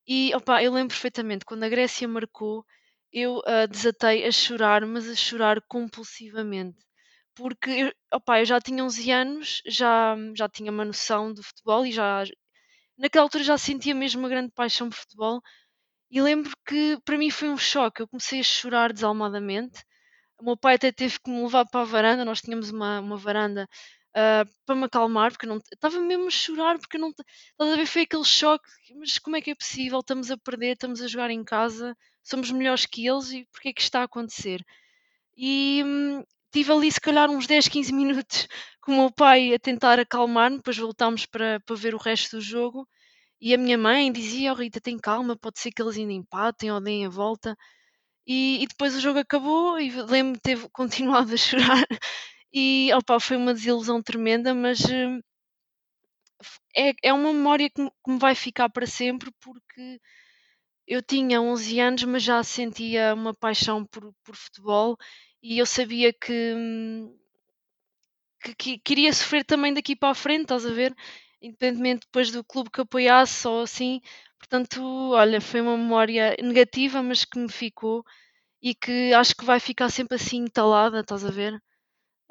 E 0.08 0.34
opa, 0.36 0.62
eu 0.64 0.74
lembro 0.74 0.90
perfeitamente, 0.94 1.46
quando 1.46 1.64
a 1.64 1.70
Grécia 1.70 2.08
marcou, 2.08 2.66
eu 3.12 3.38
uh, 3.40 3.68
desatei 3.70 4.26
a 4.26 4.32
chorar, 4.32 4.86
mas 4.86 5.08
a 5.10 5.16
chorar 5.16 5.62
compulsivamente. 5.68 6.78
Porque 7.36 7.70
eu, 7.70 7.94
opa, 8.14 8.40
eu 8.42 8.46
já 8.46 8.60
tinha 8.62 8.84
11 8.84 9.12
anos, 9.12 9.62
já, 9.66 10.16
já 10.36 10.50
tinha 10.50 10.72
uma 10.72 10.86
noção 10.86 11.34
de 11.34 11.42
futebol 11.44 11.86
e 11.86 11.92
já 11.92 12.24
naquela 12.98 13.26
altura 13.26 13.44
já 13.44 13.58
sentia 13.58 13.96
mesmo 13.96 14.22
uma 14.22 14.30
grande 14.30 14.52
paixão 14.52 14.90
por 14.90 14.98
futebol. 14.98 15.42
E 16.12 16.22
lembro 16.22 16.52
que 16.68 17.00
para 17.06 17.18
mim 17.18 17.30
foi 17.32 17.50
um 17.50 17.58
choque. 17.58 18.02
Eu 18.02 18.08
comecei 18.08 18.40
a 18.40 18.44
chorar 18.44 18.94
desalmadamente 18.94 19.84
o 20.44 20.46
meu 20.46 20.58
pai 20.58 20.76
até 20.76 20.92
teve 20.92 21.18
que 21.20 21.30
me 21.32 21.42
levar 21.42 21.66
para 21.66 21.82
a 21.82 21.86
varanda, 21.86 22.26
nós 22.26 22.42
tínhamos 22.42 22.70
uma, 22.70 23.00
uma 23.00 23.16
varanda 23.16 23.68
uh, 24.12 24.50
para 24.66 24.76
me 24.76 24.84
acalmar, 24.84 25.32
porque 25.32 25.48
não 25.48 25.58
estava 25.58 26.00
mesmo 26.02 26.28
a 26.28 26.30
chorar, 26.30 26.78
porque 26.78 26.98
não 26.98 27.10
estás 27.10 27.72
a 27.72 27.76
ver, 27.78 27.86
foi 27.86 28.02
aquele 28.02 28.26
choque, 28.26 28.70
mas 28.96 29.18
como 29.18 29.38
é 29.38 29.42
que 29.42 29.52
é 29.52 29.56
possível? 29.56 30.00
Estamos 30.00 30.30
a 30.30 30.38
perder, 30.38 30.74
estamos 30.74 31.02
a 31.02 31.08
jogar 31.08 31.32
em 31.32 31.46
casa, 31.46 31.96
somos 32.22 32.52
melhores 32.52 32.86
que 32.86 33.08
eles 33.08 33.32
e 33.32 33.48
porquê 33.54 33.70
é 33.70 33.74
que 33.74 33.82
está 33.82 34.02
a 34.02 34.04
acontecer? 34.04 34.62
E 35.38 35.82
hum, 35.86 36.24
tive 36.52 36.74
ali 36.74 36.92
se 36.92 37.00
calhar 37.00 37.30
uns 37.30 37.48
10, 37.48 37.70
15 37.70 37.94
minutos 37.96 38.48
com 38.82 38.92
o 38.92 38.96
meu 38.98 39.12
pai 39.12 39.54
a 39.54 39.60
tentar 39.60 39.98
acalmar-me, 39.98 40.58
depois 40.58 40.78
voltámos 40.78 41.26
para, 41.26 41.62
para 41.62 41.76
ver 41.76 41.96
o 41.96 41.98
resto 41.98 42.36
do 42.36 42.42
jogo. 42.42 42.86
E 43.42 43.54
a 43.54 43.58
minha 43.58 43.78
mãe 43.78 44.12
dizia: 44.12 44.52
oh, 44.54 44.56
Rita, 44.56 44.80
tem 44.82 44.98
calma, 44.98 45.38
pode 45.38 45.60
ser 45.60 45.72
que 45.72 45.82
eles 45.82 45.98
ainda 45.98 46.14
empatem 46.14 46.72
ou 46.72 46.82
deem 46.82 47.06
a 47.06 47.10
volta. 47.10 47.58
E, 48.26 48.64
e 48.64 48.68
depois 48.68 48.96
o 48.96 49.02
jogo 49.02 49.20
acabou 49.20 49.80
e 49.80 49.90
lembro-me 49.92 50.40
ter 50.40 50.58
continuado 50.72 51.34
a 51.34 51.38
chorar. 51.38 51.86
E 52.54 52.92
opa, 52.94 53.20
foi 53.20 53.38
uma 53.38 53.54
desilusão 53.54 54.02
tremenda, 54.02 54.54
mas 54.54 54.80
hum, 54.86 55.20
é, 56.76 56.94
é 57.02 57.14
uma 57.14 57.34
memória 57.34 57.70
que, 57.70 57.84
que 57.84 58.12
me 58.12 58.20
vai 58.20 58.36
ficar 58.36 58.70
para 58.70 58.86
sempre 58.86 59.32
porque 59.42 60.00
eu 60.88 61.02
tinha 61.02 61.42
11 61.42 61.80
anos, 61.80 62.04
mas 62.04 62.24
já 62.24 62.44
sentia 62.44 63.14
uma 63.14 63.34
paixão 63.34 63.86
por, 63.86 64.14
por 64.24 64.36
futebol 64.36 64.98
e 65.42 65.60
eu 65.60 65.66
sabia 65.66 66.14
que, 66.14 66.54
hum, 66.56 67.16
que, 68.44 68.56
que 68.56 68.80
queria 68.80 69.12
sofrer 69.14 69.44
também 69.46 69.74
daqui 69.74 69.96
para 69.96 70.10
a 70.12 70.16
frente, 70.16 70.44
estás 70.44 70.66
a 70.66 70.72
ver? 70.72 70.96
Independentemente 71.42 72.06
depois 72.06 72.32
do 72.32 72.44
clube 72.44 72.70
que 72.72 72.82
apoiasse 72.82 73.48
ou 73.48 73.62
assim. 73.62 74.02
Portanto, 74.38 74.82
olha, 75.14 75.40
foi 75.42 75.62
uma 75.62 75.78
memória 75.78 76.36
negativa, 76.42 77.02
mas 77.02 77.26
que 77.26 77.40
me 77.40 77.52
ficou 77.52 78.06
e 78.64 78.74
que 78.76 79.14
acho 79.14 79.36
que 79.36 79.46
vai 79.46 79.60
ficar 79.60 79.90
sempre 79.90 80.16
assim 80.16 80.38
entalada, 80.46 81.02
estás 81.02 81.26
a 81.26 81.32
ver? 81.32 81.56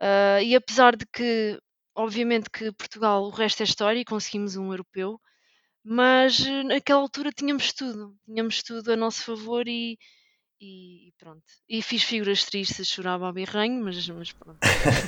Uh, 0.01 0.43
e 0.45 0.57
apesar 0.57 0.97
de 0.97 1.07
que, 1.07 1.61
obviamente, 1.95 2.51
que 2.51 2.73
Portugal, 2.73 3.25
o 3.25 3.31
resto 3.31 3.63
é 3.63 3.65
história 3.65 4.01
e 4.01 4.05
conseguimos 4.05 4.57
um 4.57 4.73
europeu, 4.73 5.21
mas 5.85 6.41
eh, 6.47 6.65
naquela 6.65 7.01
altura 7.01 7.33
tínhamos 7.33 7.73
tudo, 7.73 8.17
tínhamos 8.27 8.63
tudo 8.63 8.93
a 8.93 8.97
nosso 8.97 9.25
favor 9.25 9.69
e, 9.69 9.99
e 10.65 11.13
pronto. 11.19 11.43
E 11.69 11.83
fiz 11.83 12.05
figuras 12.05 12.45
tristes, 12.45 12.87
chorava 12.87 13.29
a 13.29 13.33
birranho, 13.33 13.83
mas, 13.83 14.09
mas 14.09 14.31
pronto. 14.31 14.59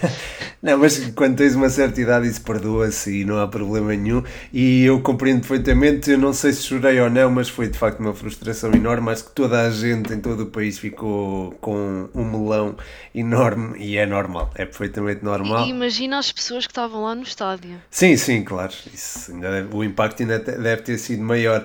não, 0.60 0.78
mas 0.78 0.98
quando 1.12 1.36
tens 1.36 1.54
uma 1.54 1.68
certa 1.68 2.00
idade 2.00 2.26
isso 2.26 2.42
perdoa-se 2.42 3.20
e 3.20 3.24
não 3.24 3.38
há 3.38 3.46
problema 3.46 3.94
nenhum. 3.94 4.24
E 4.52 4.84
eu 4.84 5.00
compreendo 5.00 5.46
perfeitamente, 5.46 6.10
eu 6.10 6.18
não 6.18 6.32
sei 6.32 6.52
se 6.52 6.64
chorei 6.64 7.00
ou 7.00 7.08
não, 7.08 7.30
mas 7.30 7.48
foi 7.48 7.68
de 7.68 7.78
facto 7.78 8.00
uma 8.00 8.12
frustração 8.12 8.72
enorme. 8.72 9.10
Acho 9.10 9.26
que 9.26 9.30
toda 9.30 9.60
a 9.60 9.70
gente 9.70 10.12
em 10.12 10.20
todo 10.20 10.42
o 10.42 10.46
país 10.46 10.76
ficou 10.76 11.52
com 11.60 12.08
um 12.12 12.24
melão 12.24 12.76
enorme 13.14 13.78
e 13.78 13.96
é 13.96 14.06
normal, 14.06 14.50
é 14.56 14.64
perfeitamente 14.64 15.24
normal. 15.24 15.66
E 15.66 15.70
imagina 15.70 16.18
as 16.18 16.32
pessoas 16.32 16.66
que 16.66 16.72
estavam 16.72 17.04
lá 17.04 17.14
no 17.14 17.22
estádio. 17.22 17.80
Sim, 17.90 18.16
sim, 18.16 18.42
claro. 18.42 18.72
Isso, 18.92 19.30
ainda, 19.30 19.68
o 19.72 19.84
impacto 19.84 20.20
ainda 20.22 20.40
deve 20.40 20.82
ter 20.82 20.98
sido 20.98 21.22
maior. 21.22 21.64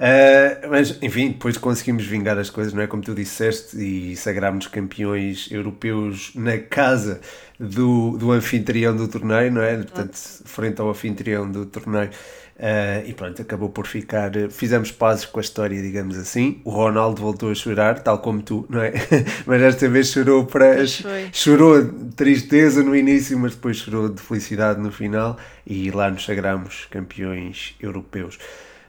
Uh, 0.00 0.66
mas, 0.70 0.96
enfim, 1.02 1.28
depois 1.28 1.58
conseguimos 1.58 2.06
vingar 2.06 2.38
as 2.38 2.48
coisas, 2.48 2.72
não 2.72 2.82
é? 2.82 2.86
Como 2.86 3.02
tu 3.02 3.14
disseste, 3.14 3.76
e 3.76 4.16
sagrámos 4.16 4.66
campeões 4.66 5.46
europeus 5.50 6.32
na 6.34 6.56
casa 6.56 7.20
do, 7.58 8.16
do 8.16 8.32
anfitrião 8.32 8.96
do 8.96 9.06
torneio, 9.06 9.52
não 9.52 9.60
é? 9.62 9.76
Portanto, 9.76 10.16
frente 10.46 10.80
ao 10.80 10.88
anfitrião 10.88 11.50
do 11.50 11.66
torneio. 11.66 12.08
Uh, 12.56 13.06
e 13.06 13.12
pronto, 13.12 13.42
acabou 13.42 13.68
por 13.68 13.86
ficar. 13.86 14.30
Fizemos 14.50 14.90
pazes 14.90 15.26
com 15.26 15.38
a 15.38 15.42
história, 15.42 15.80
digamos 15.82 16.16
assim. 16.16 16.62
O 16.64 16.70
Ronaldo 16.70 17.20
voltou 17.20 17.50
a 17.50 17.54
chorar, 17.54 18.00
tal 18.00 18.20
como 18.20 18.40
tu, 18.40 18.66
não 18.70 18.82
é? 18.82 18.92
mas 19.44 19.60
esta 19.60 19.86
vez 19.86 20.08
chorou 20.08 20.46
para. 20.46 20.86
Chorou 21.30 21.82
de 21.82 22.14
tristeza 22.14 22.82
no 22.82 22.96
início, 22.96 23.38
mas 23.38 23.54
depois 23.54 23.76
chorou 23.76 24.08
de 24.08 24.20
felicidade 24.22 24.80
no 24.80 24.90
final. 24.90 25.36
E 25.66 25.90
lá 25.90 26.10
nos 26.10 26.24
sagramos 26.24 26.86
campeões 26.90 27.74
europeus. 27.80 28.38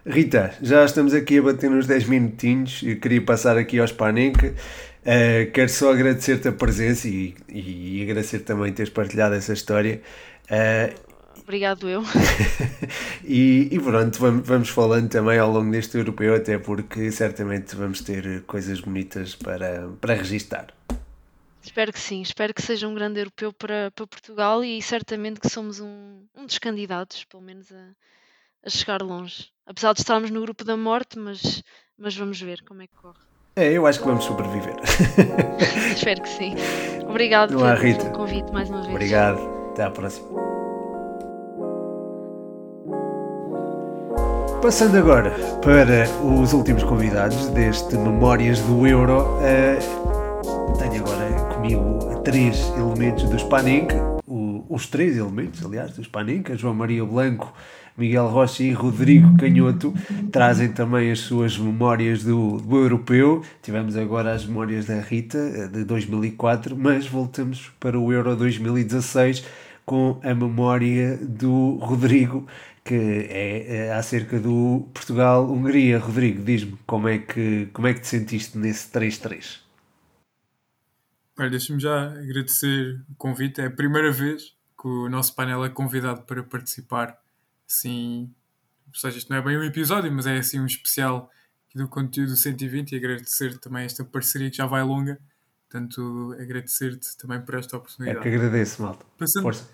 Rita, 0.06 0.52
já 0.64 0.84
estamos 0.84 1.14
aqui 1.14 1.38
a 1.38 1.44
bater 1.44 1.70
nos 1.70 1.86
10 1.86 2.06
minutinhos. 2.06 2.82
Eu 2.84 3.00
queria 3.00 3.22
passar 3.22 3.56
aqui 3.56 3.80
aos 3.80 3.92
Panenka. 3.92 4.48
Uh, 5.02 5.52
quero 5.52 5.70
só 5.70 5.92
agradecer-te 5.92 6.48
a 6.48 6.52
presença 6.52 7.08
e, 7.08 7.36
e, 7.48 8.02
agradecer 8.02 8.40
também 8.40 8.74
teres 8.74 8.92
partilhado 8.92 9.36
essa 9.36 9.54
história. 9.54 10.02
Uh, 10.50 11.12
Obrigado 11.42 11.88
eu. 11.88 12.02
e, 13.24 13.70
e 13.72 13.80
pronto, 13.80 14.20
vamos, 14.20 14.48
vamos 14.48 14.70
falando 14.70 15.08
também 15.08 15.38
ao 15.38 15.52
longo 15.52 15.72
deste 15.72 15.98
europeu, 15.98 16.36
até 16.36 16.58
porque 16.58 17.12
certamente 17.12 17.76
vamos 17.76 18.02
ter 18.02 18.42
coisas 18.44 18.80
bonitas 18.80 19.36
para, 19.36 19.88
para 20.00 20.16
registar. 20.16 20.74
Espero 21.62 21.94
que 21.94 22.00
sim, 22.00 22.22
espero 22.24 22.56
que 22.56 22.62
seja 22.62 22.88
um 22.88 22.96
grande 22.96 23.20
europeu 23.20 23.54
para, 23.54 23.92
para 23.92 24.08
Portugal 24.08 24.64
e 24.64 24.82
certamente 24.82 25.40
que 25.40 25.50
somos 25.50 25.80
um, 25.80 26.24
um 26.36 26.46
dos 26.48 26.58
candidatos, 26.58 27.24
pelo 27.26 27.44
menos 27.44 27.72
a, 27.72 27.90
a 28.66 28.70
chegar 28.70 29.02
longe. 29.02 29.48
Apesar 29.66 29.94
de 29.94 30.00
estarmos 30.00 30.30
no 30.30 30.42
grupo 30.42 30.64
da 30.64 30.78
morte, 30.78 31.18
mas, 31.18 31.64
mas 31.98 32.16
vamos 32.16 32.40
ver 32.42 32.62
como 32.64 32.82
é 32.82 32.88
que 32.88 32.96
corre. 32.96 33.20
É, 33.56 33.72
eu 33.74 33.86
acho 33.86 34.00
que 34.00 34.06
vamos 34.06 34.24
sobreviver. 34.24 34.76
Espero 35.96 36.22
que 36.22 36.30
sim. 36.30 36.56
Obrigado 37.08 37.58
Olá, 37.58 37.76
pelo, 37.76 37.84
Rita. 37.84 38.10
convite 38.12 38.52
mais 38.52 38.70
uma 38.70 38.82
vez. 38.82 38.94
Obrigado. 38.94 39.40
Até 39.72 39.84
à 39.84 39.92
próxima. 39.92 40.28
Passando 44.62 44.98
agora 44.98 45.32
para 45.60 46.08
os 46.24 46.54
últimos 46.54 46.84
convidados 46.84 47.48
deste 47.48 47.98
Memórias 47.98 48.60
do 48.60 48.86
Euro, 48.86 49.40
uh, 49.40 50.78
tenho 50.78 51.04
agora 51.04 51.54
comigo 51.56 52.22
três 52.24 52.70
elementos 52.78 53.24
do 53.28 53.38
Spanink, 53.40 53.96
os 54.70 54.88
três 54.88 55.18
elementos, 55.18 55.66
aliás, 55.66 55.92
do 55.92 56.02
Spanink, 56.04 56.56
João 56.56 56.74
Maria 56.74 57.04
Blanco, 57.04 57.52
Miguel 57.98 58.28
Rocha 58.28 58.64
e 58.64 58.72
Rodrigo 58.72 59.36
Canhoto 59.38 59.94
trazem 60.32 60.72
também 60.72 61.12
as 61.12 61.20
suas 61.20 61.58
memórias 61.58 62.24
do, 62.24 62.58
do 62.58 62.78
europeu. 62.78 63.44
Tivemos 63.62 63.96
agora 63.96 64.34
as 64.34 64.46
memórias 64.46 64.86
da 64.86 65.00
Rita, 65.00 65.38
eh, 65.38 65.68
de 65.68 65.84
2004, 65.84 66.76
mas 66.76 67.08
voltamos 67.08 67.72
para 67.80 68.00
o 68.00 68.12
Euro 68.12 68.36
2016 68.36 69.46
com 69.86 70.20
a 70.24 70.34
memória 70.34 71.18
do 71.18 71.76
Rodrigo, 71.76 72.48
que 72.84 72.96
é, 72.96 73.76
é 73.76 73.94
acerca 73.94 74.40
do 74.40 74.88
Portugal-Hungria. 74.94 76.00
Rodrigo, 76.00 76.44
diz-me 76.44 76.78
como, 76.86 77.08
é 77.08 77.18
que, 77.18 77.68
como 77.74 77.88
é 77.88 77.94
que 77.94 78.02
te 78.02 78.08
sentiste 78.08 78.58
nesse 78.58 78.90
3-3? 78.92 79.60
Olha, 81.38 81.50
deixa-me 81.50 81.80
já 81.80 82.12
agradecer 82.12 83.02
o 83.10 83.16
convite. 83.16 83.62
É 83.62 83.66
a 83.66 83.72
primeira 83.72 84.12
vez 84.12 84.56
que 84.80 84.88
o 84.88 85.10
nosso 85.10 85.36
painel 85.36 85.64
é 85.66 85.70
convidado 85.70 86.22
para 86.24 86.44
participar. 86.44 87.18
Sim, 87.72 88.30
ou 88.90 89.00
seja, 89.00 89.18
isto 89.18 89.30
não 89.30 89.38
é 89.38 89.42
bem 89.42 89.58
um 89.58 89.64
episódio, 89.64 90.12
mas 90.12 90.28
é 90.28 90.38
assim 90.38 90.60
um 90.60 90.66
especial 90.66 91.32
do 91.74 91.88
conteúdo 91.88 92.36
120 92.36 92.92
e 92.92 92.96
agradecer 92.98 93.58
também 93.60 93.86
esta 93.86 94.04
parceria 94.04 94.52
que 94.52 94.58
já 94.58 94.66
vai 94.66 94.84
longa. 94.84 95.18
Portanto, 95.70 96.36
agradecer-te 96.38 97.16
também 97.16 97.40
por 97.40 97.56
esta 97.56 97.78
oportunidade. 97.78 98.20
É 98.20 98.22
que 98.22 98.28
agradeço, 98.28 98.82
malta. 98.82 99.06
Passando, 99.18 99.44
Força. 99.44 99.70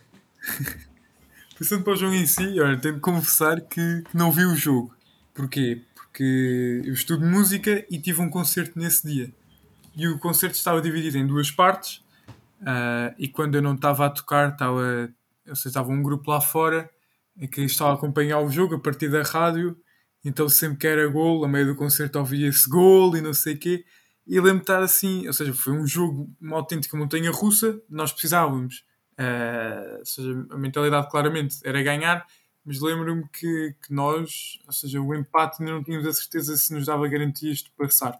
Passando 1.58 1.84
para 1.84 1.94
o 1.94 1.96
jogo 1.96 2.14
em 2.14 2.28
si, 2.28 2.60
olha, 2.60 2.78
tenho 2.78 2.94
de 2.94 3.00
confessar 3.00 3.62
que, 3.62 4.04
que 4.04 4.16
não 4.16 4.32
vi 4.32 4.46
o 4.46 4.56
jogo. 4.56 4.96
Porquê? 5.34 5.82
Porque 5.96 6.84
eu 6.86 6.94
estudo 6.94 7.26
música 7.26 7.84
e 7.90 8.00
tive 8.00 8.22
um 8.22 8.30
concerto 8.30 8.78
nesse 8.78 9.08
dia. 9.08 9.34
E 9.96 10.08
o 10.08 10.20
concerto 10.20 10.56
estava 10.56 10.80
dividido 10.84 11.18
em 11.18 11.26
duas 11.26 11.50
partes. 11.50 12.06
Uh, 12.62 13.16
e 13.18 13.28
quando 13.28 13.56
eu 13.56 13.62
não 13.64 13.74
estava 13.74 14.06
a 14.06 14.10
tocar, 14.12 14.52
estava, 14.52 15.12
ou 15.48 15.56
seja, 15.56 15.70
estava 15.70 15.90
um 15.90 16.04
grupo 16.04 16.30
lá 16.30 16.40
fora 16.40 16.88
em 17.38 17.48
que 17.48 17.62
estava 17.62 17.92
a 17.92 17.94
acompanhar 17.94 18.40
o 18.40 18.50
jogo 18.50 18.76
a 18.76 18.80
partir 18.80 19.10
da 19.10 19.22
rádio. 19.24 19.78
Então 20.24 20.50
sempre 20.50 20.78
que 20.78 20.88
era 20.88 21.08
gol, 21.08 21.46
a 21.46 21.48
meio 21.48 21.68
do 21.68 21.76
concerto 21.76 22.20
ouvia 22.20 22.48
esse 22.48 22.70
gol 22.70 23.16
e 23.16 23.22
não 23.22 23.34
sei 23.34 23.54
o 23.54 23.58
quê. 23.58 23.86
E 24.26 24.36
lembro-me 24.36 24.58
de 24.58 24.64
estar 24.64 24.84
assim, 24.84 25.26
ou 25.26 25.34
seja, 25.34 25.54
foi 25.54 25.74
um 25.74 25.88
jogo, 25.88 26.30
uma 26.42 26.58
autêntica 26.58 26.98
montanha 26.98 27.32
russa. 27.32 27.82
Nós 27.90 28.12
precisávamos, 28.12 28.84
uh, 29.18 30.00
ou 30.00 30.06
seja, 30.06 30.46
a 30.52 30.58
mentalidade 30.58 31.10
claramente 31.10 31.58
era 31.64 31.82
ganhar, 31.82 32.28
mas 32.66 32.82
lembro-me 32.82 33.24
que, 33.30 33.74
que 33.82 33.94
nós, 33.94 34.60
ou 34.66 34.74
seja, 34.74 35.00
o 35.00 35.16
empate 35.16 35.64
não 35.64 35.82
tínhamos 35.82 36.06
a 36.06 36.12
certeza 36.12 36.58
se 36.58 36.74
nos 36.74 36.86
dava 36.86 37.08
garantias 37.08 37.60
de 37.60 37.72
passar. 37.78 38.20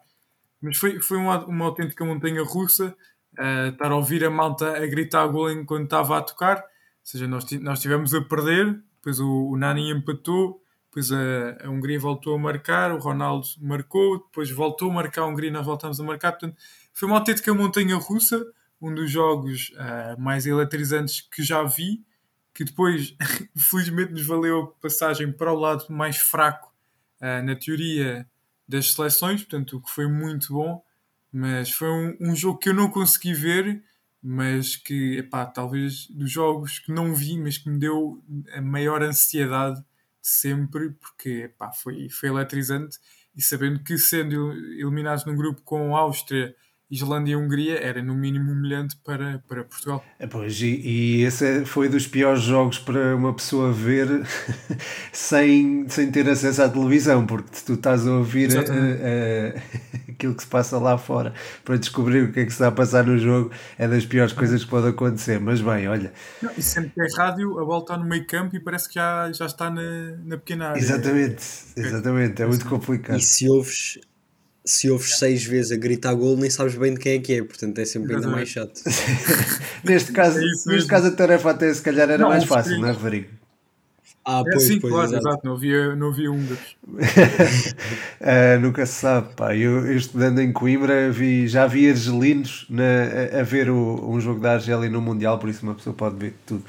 Mas 0.62 0.78
foi, 0.78 1.02
foi 1.02 1.18
uma, 1.18 1.46
uma 1.46 1.66
autêntica 1.66 2.06
montanha 2.06 2.42
russa. 2.42 2.96
Uh, 3.38 3.70
estar 3.72 3.92
a 3.92 3.96
ouvir 3.96 4.24
a 4.24 4.30
malta 4.30 4.78
a 4.78 4.88
gritar 4.88 5.28
gol 5.28 5.52
enquanto 5.52 5.84
estava 5.84 6.18
a 6.18 6.22
tocar. 6.22 6.58
Ou 6.58 6.64
seja, 7.04 7.28
nós, 7.28 7.46
nós 7.60 7.80
estivemos 7.80 8.14
a 8.14 8.22
perder, 8.22 8.82
depois 9.08 9.22
o, 9.22 9.52
o 9.52 9.58
Nani 9.58 9.90
empatou, 9.90 10.62
depois 10.90 11.12
a, 11.14 11.66
a, 11.66 11.70
Hungria 11.70 11.98
voltou 11.98 12.36
a 12.36 12.38
marcar, 12.38 12.92
o 12.92 12.98
Ronaldo 12.98 13.48
marcou, 13.62 14.20
depois 14.20 14.52
voltou 14.52 14.92
a 14.92 14.94
marcar 14.94 15.22
a 15.22 15.28
Hungria, 15.28 15.50
nós 15.50 15.66
voltamos 15.66 15.98
a 15.98 16.04
marcar. 16.04 16.34
Portanto, 16.34 16.58
foi 16.92 17.08
uma 17.08 17.18
autêntica 17.18 17.54
montanha 17.54 17.96
russa, 17.96 18.46
um 18.82 18.94
dos 18.94 19.10
jogos 19.10 19.72
uh, 19.76 20.20
mais 20.22 20.46
eletrizantes 20.46 21.22
que 21.22 21.42
já 21.42 21.64
vi, 21.64 22.04
que 22.54 22.66
depois, 22.66 23.16
felizmente, 23.58 24.12
nos 24.12 24.26
valeu 24.26 24.64
a 24.64 24.82
passagem 24.82 25.32
para 25.32 25.54
o 25.54 25.58
lado 25.58 25.86
mais 25.90 26.18
fraco 26.18 26.74
uh, 27.22 27.46
na 27.46 27.56
teoria 27.56 28.28
das 28.68 28.92
seleções, 28.92 29.42
portanto, 29.42 29.78
o 29.78 29.82
que 29.82 29.90
foi 29.90 30.08
muito 30.08 30.52
bom, 30.52 30.84
mas 31.32 31.72
foi 31.72 31.88
um, 31.88 32.18
um 32.20 32.36
jogo 32.36 32.60
que 32.60 32.68
eu 32.68 32.74
não 32.74 32.90
consegui 32.90 33.34
ver, 33.34 33.82
mas 34.30 34.76
que, 34.76 35.20
epá, 35.20 35.46
talvez 35.46 36.06
dos 36.08 36.30
jogos 36.30 36.80
que 36.80 36.92
não 36.92 37.16
vi, 37.16 37.40
mas 37.40 37.58
que 37.58 37.70
me 37.70 37.80
deu 37.80 38.22
a 38.54 38.62
maior 38.62 39.02
ansiedade 39.02 39.80
de 39.80 39.86
sempre, 40.22 40.92
porque 40.92 41.44
epá, 41.46 41.72
foi, 41.72 42.10
foi 42.10 42.28
eletrizante, 42.28 43.00
e 43.34 43.42
sabendo 43.42 43.82
que 43.82 43.98
sendo 43.98 44.52
eliminados 44.52 45.24
num 45.24 45.34
grupo 45.34 45.62
com 45.62 45.96
a 45.96 46.02
Áustria 46.02 46.54
Islândia 46.90 47.34
e 47.34 47.36
Hungria 47.36 47.80
era 47.80 48.02
no 48.02 48.16
mínimo 48.16 48.52
humilhante 48.52 48.96
para, 49.04 49.44
para 49.48 49.64
Portugal. 49.66 50.04
É, 50.18 50.26
pois, 50.26 50.62
e, 50.62 50.80
e 50.84 51.24
esse 51.24 51.46
é, 51.46 51.66
foi 51.66 51.90
dos 51.90 52.08
piores 52.08 52.42
jogos 52.42 52.80
para 52.80 53.14
uma 53.16 53.34
pessoa 53.34 53.74
ver 53.74 54.08
sem, 55.12 55.88
sem 55.90 56.10
ter 56.10 56.30
acesso 56.30 56.64
à 56.64 56.70
televisão, 56.70 57.26
porque 57.26 57.50
tu 57.66 57.74
estás 57.74 58.08
a 58.08 58.12
ouvir 58.12 58.58
a, 58.58 58.62
a, 58.62 59.60
aquilo 60.10 60.34
que 60.34 60.44
se 60.44 60.50
passa 60.50 60.78
lá 60.78 60.98
fora 60.98 61.34
para 61.66 61.78
descobrir 61.78 62.24
o 62.24 62.32
que 62.32 62.40
é 62.40 62.46
que 62.46 62.52
se 62.52 62.56
está 62.56 62.70
a 62.70 62.72
passar 62.72 63.06
no 63.06 63.18
jogo, 63.18 63.52
é 63.78 63.86
das 63.86 64.06
piores 64.06 64.32
coisas 64.32 64.64
que 64.64 64.70
pode 64.70 64.88
acontecer. 64.88 65.42
Mas 65.42 65.60
bem, 65.60 65.90
olha. 65.90 66.14
Não, 66.42 66.52
e 66.58 66.62
sempre 66.62 66.92
que 66.92 67.02
é 67.02 67.08
rádio, 67.18 67.60
a 67.60 67.66
bola 67.66 67.82
está 67.82 67.98
no 67.98 68.06
meio 68.06 68.26
campo 68.26 68.56
e 68.56 68.62
parece 68.62 68.88
que 68.88 68.96
já, 68.96 69.30
já 69.34 69.46
está 69.46 69.70
na, 69.70 70.16
na 70.24 70.38
pequena 70.38 70.70
área. 70.70 70.80
Exatamente, 70.80 71.44
exatamente, 71.76 72.42
é 72.42 72.46
muito 72.46 72.66
complicado. 72.66 73.20
E 73.20 73.22
se 73.22 73.50
ouves 73.50 74.00
se 74.68 74.90
ouves 74.90 75.18
seis 75.18 75.44
vezes 75.44 75.72
a 75.72 75.78
gritar 75.78 76.14
gol, 76.14 76.38
nem 76.38 76.50
sabes 76.50 76.76
bem 76.76 76.94
de 76.94 77.00
quem 77.00 77.14
é 77.14 77.20
que 77.20 77.34
é, 77.34 77.44
portanto 77.44 77.80
é 77.80 77.86
sempre 77.86 78.16
ainda 78.16 78.28
mais 78.28 78.50
chato. 78.50 78.82
neste 79.84 80.12
caso, 80.12 80.40
é 80.40 80.42
neste 80.42 80.88
caso 80.88 81.08
a 81.08 81.12
tarefa 81.12 81.52
até 81.52 81.74
se 81.74 81.82
calhar 81.82 82.10
era 82.10 82.18
não, 82.18 82.30
mais 82.30 82.44
fácil, 82.44 82.80
não 82.80 82.90
é, 82.90 82.92
Rodrigo? 82.92 83.30
Ah, 84.30 84.44
é, 84.46 84.52
pois, 84.52 84.64
sim, 84.64 84.78
pois, 84.78 84.94
claro, 84.94 85.10
exato. 85.10 85.26
exato. 85.26 85.48
Não 85.48 85.54
havia, 85.54 85.96
não 85.96 86.10
havia 86.10 86.30
húngaros. 86.30 86.76
uh, 86.86 88.60
nunca 88.60 88.86
se 88.86 88.94
sabe, 88.96 89.34
pá. 89.38 89.56
Eu, 89.56 89.88
eu, 89.88 89.96
estudando 89.96 90.40
em 90.40 90.52
Coimbra 90.52 91.10
vi, 91.10 91.48
já 91.48 91.66
vi 91.66 91.90
argelinos 91.90 92.66
na, 92.70 92.84
a, 93.38 93.40
a 93.40 93.44
ver 93.44 93.70
o, 93.70 94.12
um 94.12 94.20
jogo 94.20 94.42
da 94.42 94.56
Argélia 94.56 94.90
no 94.90 95.02
Mundial, 95.02 95.40
por 95.40 95.50
isso 95.50 95.64
uma 95.64 95.76
pessoa 95.76 95.96
pode 95.96 96.18
ver 96.18 96.34
tudo. 96.46 96.62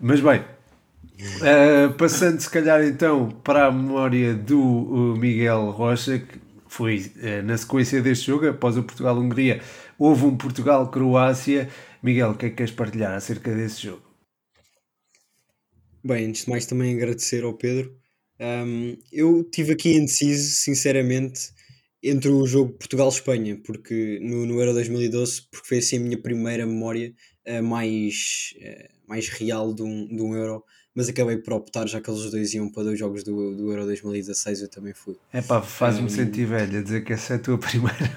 Mas 0.00 0.20
bem, 0.20 0.40
uh, 0.40 1.92
passando 1.98 2.40
se 2.40 2.48
calhar 2.48 2.82
então 2.82 3.28
para 3.44 3.66
a 3.66 3.70
memória 3.70 4.32
do 4.32 5.14
Miguel 5.18 5.70
Rocha, 5.70 6.18
que 6.18 6.40
foi 6.72 7.12
eh, 7.20 7.42
na 7.42 7.58
sequência 7.58 8.00
deste 8.00 8.26
jogo, 8.26 8.48
após 8.48 8.78
o 8.78 8.82
Portugal-Hungria, 8.82 9.60
houve 9.98 10.24
um 10.24 10.36
Portugal-Croácia. 10.36 11.68
Miguel, 12.02 12.30
o 12.30 12.34
que 12.34 12.46
é 12.46 12.50
que 12.50 12.56
queres 12.56 12.72
partilhar 12.72 13.12
acerca 13.12 13.54
desse 13.54 13.82
jogo? 13.82 14.02
Bem, 16.02 16.26
antes 16.26 16.44
de 16.44 16.50
mais 16.50 16.64
também 16.64 16.94
agradecer 16.94 17.44
ao 17.44 17.52
Pedro. 17.52 17.94
Um, 18.40 18.96
eu 19.12 19.44
tive 19.44 19.74
aqui 19.74 19.94
indeciso, 19.94 20.54
sinceramente, 20.54 21.50
entre 22.02 22.30
o 22.30 22.46
jogo 22.46 22.72
Portugal-Espanha, 22.72 23.60
porque 23.64 24.18
no, 24.22 24.46
no 24.46 24.58
Euro 24.58 24.72
2012, 24.72 25.42
porque 25.50 25.68
foi 25.68 25.78
assim 25.78 25.98
a 25.98 26.00
minha 26.00 26.20
primeira 26.20 26.66
memória 26.66 27.14
uh, 27.48 27.62
mais, 27.62 28.54
uh, 28.56 28.88
mais 29.08 29.28
real 29.28 29.72
de 29.72 29.82
um, 29.82 30.06
de 30.06 30.22
um 30.22 30.34
Euro 30.34 30.64
mas 30.94 31.08
acabei 31.08 31.38
por 31.38 31.54
optar, 31.54 31.88
já 31.88 32.00
que 32.00 32.10
eles 32.10 32.30
dois 32.30 32.52
iam 32.52 32.68
para 32.68 32.82
dois 32.84 32.98
jogos 32.98 33.24
do, 33.24 33.56
do 33.56 33.70
Euro 33.70 33.86
2016, 33.86 34.62
eu 34.62 34.68
também 34.68 34.92
fui. 34.92 35.16
É 35.32 35.40
pá, 35.40 35.62
faz-me 35.62 36.04
um... 36.04 36.08
sentir 36.08 36.44
velho 36.44 36.78
a 36.78 36.82
dizer 36.82 37.02
que 37.02 37.14
essa 37.14 37.32
é 37.34 37.36
a 37.36 37.38
tua 37.38 37.56
primeira 37.58 37.96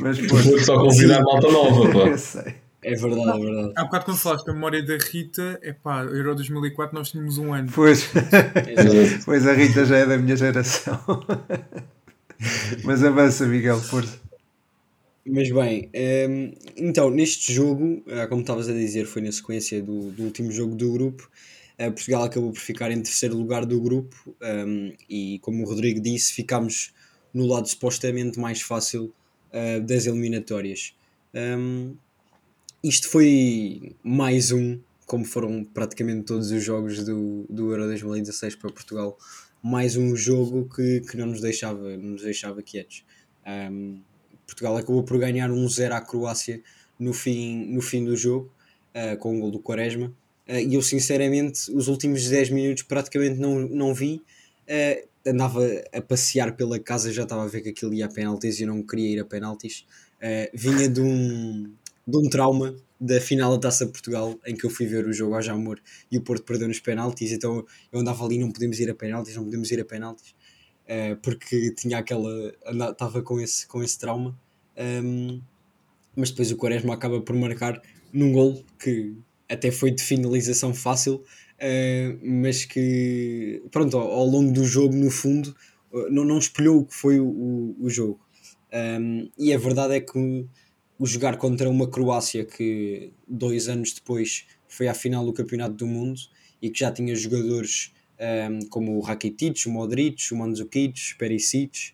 Mas 0.00 0.18
pô, 0.18 0.36
Vou 0.36 0.58
só 0.58 0.80
convidar 0.80 1.18
a 1.18 1.22
malta 1.22 1.48
nova, 1.48 1.92
pá. 1.92 2.08
Eu 2.10 2.18
sei. 2.18 2.54
É 2.84 2.96
verdade, 2.96 3.40
é 3.40 3.44
verdade. 3.44 3.72
Há 3.76 3.84
bocado 3.84 4.04
quando 4.06 4.18
falaste 4.18 4.44
da 4.44 4.52
memória 4.52 4.84
da 4.84 4.96
Rita, 4.96 5.60
é 5.62 5.72
pá, 5.72 6.02
Euro 6.02 6.34
2004 6.34 6.98
nós 6.98 7.10
tínhamos 7.10 7.38
um 7.38 7.54
ano. 7.54 7.70
Pois, 7.72 8.10
pois 9.24 9.46
a 9.46 9.52
Rita 9.52 9.84
já 9.84 9.98
é 9.98 10.06
da 10.06 10.18
minha 10.18 10.34
geração. 10.34 11.00
Mas 12.82 13.04
avança, 13.04 13.46
Miguel, 13.46 13.78
força. 13.78 14.18
Mas 15.24 15.52
bem, 15.52 15.88
um, 16.28 16.52
então 16.76 17.08
neste 17.08 17.52
jogo, 17.52 18.02
ah, 18.08 18.26
como 18.26 18.40
estavas 18.40 18.68
a 18.68 18.72
dizer, 18.72 19.06
foi 19.06 19.22
na 19.22 19.30
sequência 19.30 19.80
do, 19.80 20.10
do 20.10 20.24
último 20.24 20.50
jogo 20.50 20.74
do 20.74 20.92
grupo. 20.92 21.30
Uh, 21.78 21.92
Portugal 21.92 22.24
acabou 22.24 22.52
por 22.52 22.60
ficar 22.60 22.90
em 22.90 23.00
terceiro 23.00 23.36
lugar 23.36 23.64
do 23.64 23.80
grupo 23.80 24.36
um, 24.42 24.92
e, 25.08 25.38
como 25.40 25.62
o 25.62 25.66
Rodrigo 25.66 26.00
disse, 26.00 26.32
ficámos 26.32 26.92
no 27.32 27.46
lado 27.46 27.68
supostamente 27.68 28.38
mais 28.38 28.60
fácil 28.60 29.14
uh, 29.52 29.80
das 29.80 30.06
eliminatórias. 30.06 30.94
Um, 31.34 31.94
isto 32.82 33.08
foi 33.08 33.94
mais 34.02 34.50
um, 34.50 34.80
como 35.06 35.24
foram 35.24 35.64
praticamente 35.64 36.24
todos 36.24 36.50
os 36.50 36.62
jogos 36.62 37.04
do, 37.04 37.46
do 37.48 37.70
Euro 37.70 37.84
2016 37.86 38.56
para 38.56 38.72
Portugal, 38.72 39.16
mais 39.62 39.96
um 39.96 40.16
jogo 40.16 40.68
que, 40.68 41.00
que 41.00 41.16
não 41.16 41.26
nos 41.26 41.40
deixava, 41.40 41.96
nos 41.96 42.22
deixava 42.22 42.60
quietos. 42.60 43.04
Portugal 44.52 44.76
acabou 44.76 45.02
por 45.02 45.18
ganhar 45.18 45.50
1-0 45.50 45.92
à 45.92 46.00
Croácia 46.00 46.60
no 46.98 47.12
fim, 47.12 47.66
no 47.66 47.80
fim 47.80 48.04
do 48.04 48.14
jogo, 48.14 48.52
uh, 48.94 49.16
com 49.16 49.36
o 49.36 49.40
gol 49.40 49.50
do 49.50 49.58
Quaresma. 49.58 50.12
Uh, 50.48 50.58
e 50.58 50.74
eu, 50.74 50.82
sinceramente, 50.82 51.70
os 51.72 51.88
últimos 51.88 52.28
10 52.28 52.50
minutos 52.50 52.82
praticamente 52.82 53.40
não, 53.40 53.60
não 53.60 53.94
vi. 53.94 54.22
Uh, 54.68 55.08
andava 55.26 55.60
a 55.92 56.02
passear 56.02 56.54
pela 56.54 56.78
casa, 56.78 57.12
já 57.12 57.22
estava 57.22 57.44
a 57.44 57.46
ver 57.46 57.62
que 57.62 57.70
aquilo 57.70 57.94
ia 57.94 58.06
a 58.06 58.08
penaltis 58.08 58.60
e 58.60 58.64
eu 58.64 58.68
não 58.68 58.82
queria 58.82 59.08
ir 59.08 59.20
a 59.20 59.24
penaltis. 59.24 59.86
vinha 60.52 60.88
de 60.88 61.00
um, 61.00 61.72
de 62.06 62.16
um 62.16 62.28
trauma 62.28 62.74
da 63.00 63.20
final 63.20 63.52
da 63.52 63.68
Taça 63.68 63.86
Portugal, 63.86 64.38
em 64.44 64.54
que 64.54 64.64
eu 64.66 64.70
fui 64.70 64.86
ver 64.86 65.06
o 65.06 65.12
jogo 65.12 65.34
ao 65.34 65.42
Jamor 65.42 65.80
e 66.10 66.18
o 66.18 66.20
Porto 66.20 66.44
perdeu 66.44 66.68
nos 66.68 66.80
penaltis, 66.80 67.32
então 67.32 67.64
eu 67.92 68.00
andava 68.00 68.24
ali, 68.24 68.38
não 68.38 68.50
podemos 68.50 68.78
ir 68.80 68.90
a 68.90 68.94
penaltis, 68.94 69.34
não 69.36 69.44
podemos 69.44 69.70
ir 69.70 69.80
a 69.80 69.84
penaltis. 69.84 70.34
Uh, 70.92 71.16
porque 71.22 71.72
tinha 71.74 71.98
aquela. 71.98 72.52
estava 72.90 73.22
com 73.22 73.40
esse, 73.40 73.66
com 73.66 73.82
esse 73.82 73.98
trauma. 73.98 74.38
Um, 74.76 75.40
mas 76.14 76.30
depois 76.30 76.50
o 76.52 76.56
Quaresma 76.56 76.92
acaba 76.92 77.20
por 77.22 77.34
marcar 77.34 77.80
num 78.12 78.32
gol 78.32 78.62
que 78.78 79.14
até 79.48 79.70
foi 79.70 79.90
de 79.90 80.02
finalização 80.02 80.74
fácil, 80.74 81.14
uh, 81.14 82.20
mas 82.22 82.64
que 82.64 83.62
pronto, 83.70 83.96
ao, 83.96 84.10
ao, 84.10 84.26
longo 84.26 84.52
do 84.52 84.64
jogo, 84.64 84.94
no 84.94 85.10
fundo, 85.10 85.54
uh, 85.92 86.10
não, 86.10 86.24
não 86.24 86.38
espelhou 86.38 86.80
o 86.80 86.84
que 86.84 86.94
foi 86.94 87.20
o, 87.20 87.26
o, 87.26 87.76
o 87.80 87.88
jogo. 87.88 88.20
Um, 89.00 89.30
e 89.38 89.52
a 89.52 89.58
verdade 89.58 89.94
é 89.94 90.00
que 90.00 90.46
o 90.98 91.06
jogar 91.06 91.36
contra 91.36 91.68
uma 91.68 91.88
Croácia 91.88 92.44
que 92.44 93.12
dois 93.26 93.68
anos 93.68 93.92
depois 93.92 94.46
foi 94.68 94.88
à 94.88 94.94
final 94.94 95.24
do 95.24 95.32
Campeonato 95.32 95.74
do 95.74 95.86
Mundo 95.86 96.20
e 96.60 96.70
que 96.70 96.78
já 96.78 96.90
tinha 96.90 97.14
jogadores 97.14 97.92
um, 98.22 98.68
como 98.68 98.96
o 98.96 99.00
Rakitic, 99.00 99.66
o 99.66 99.70
Modric, 99.70 100.32
o 100.32 100.36
Mandzukic, 100.36 101.14
o 101.14 101.18
Perisic. 101.18 101.92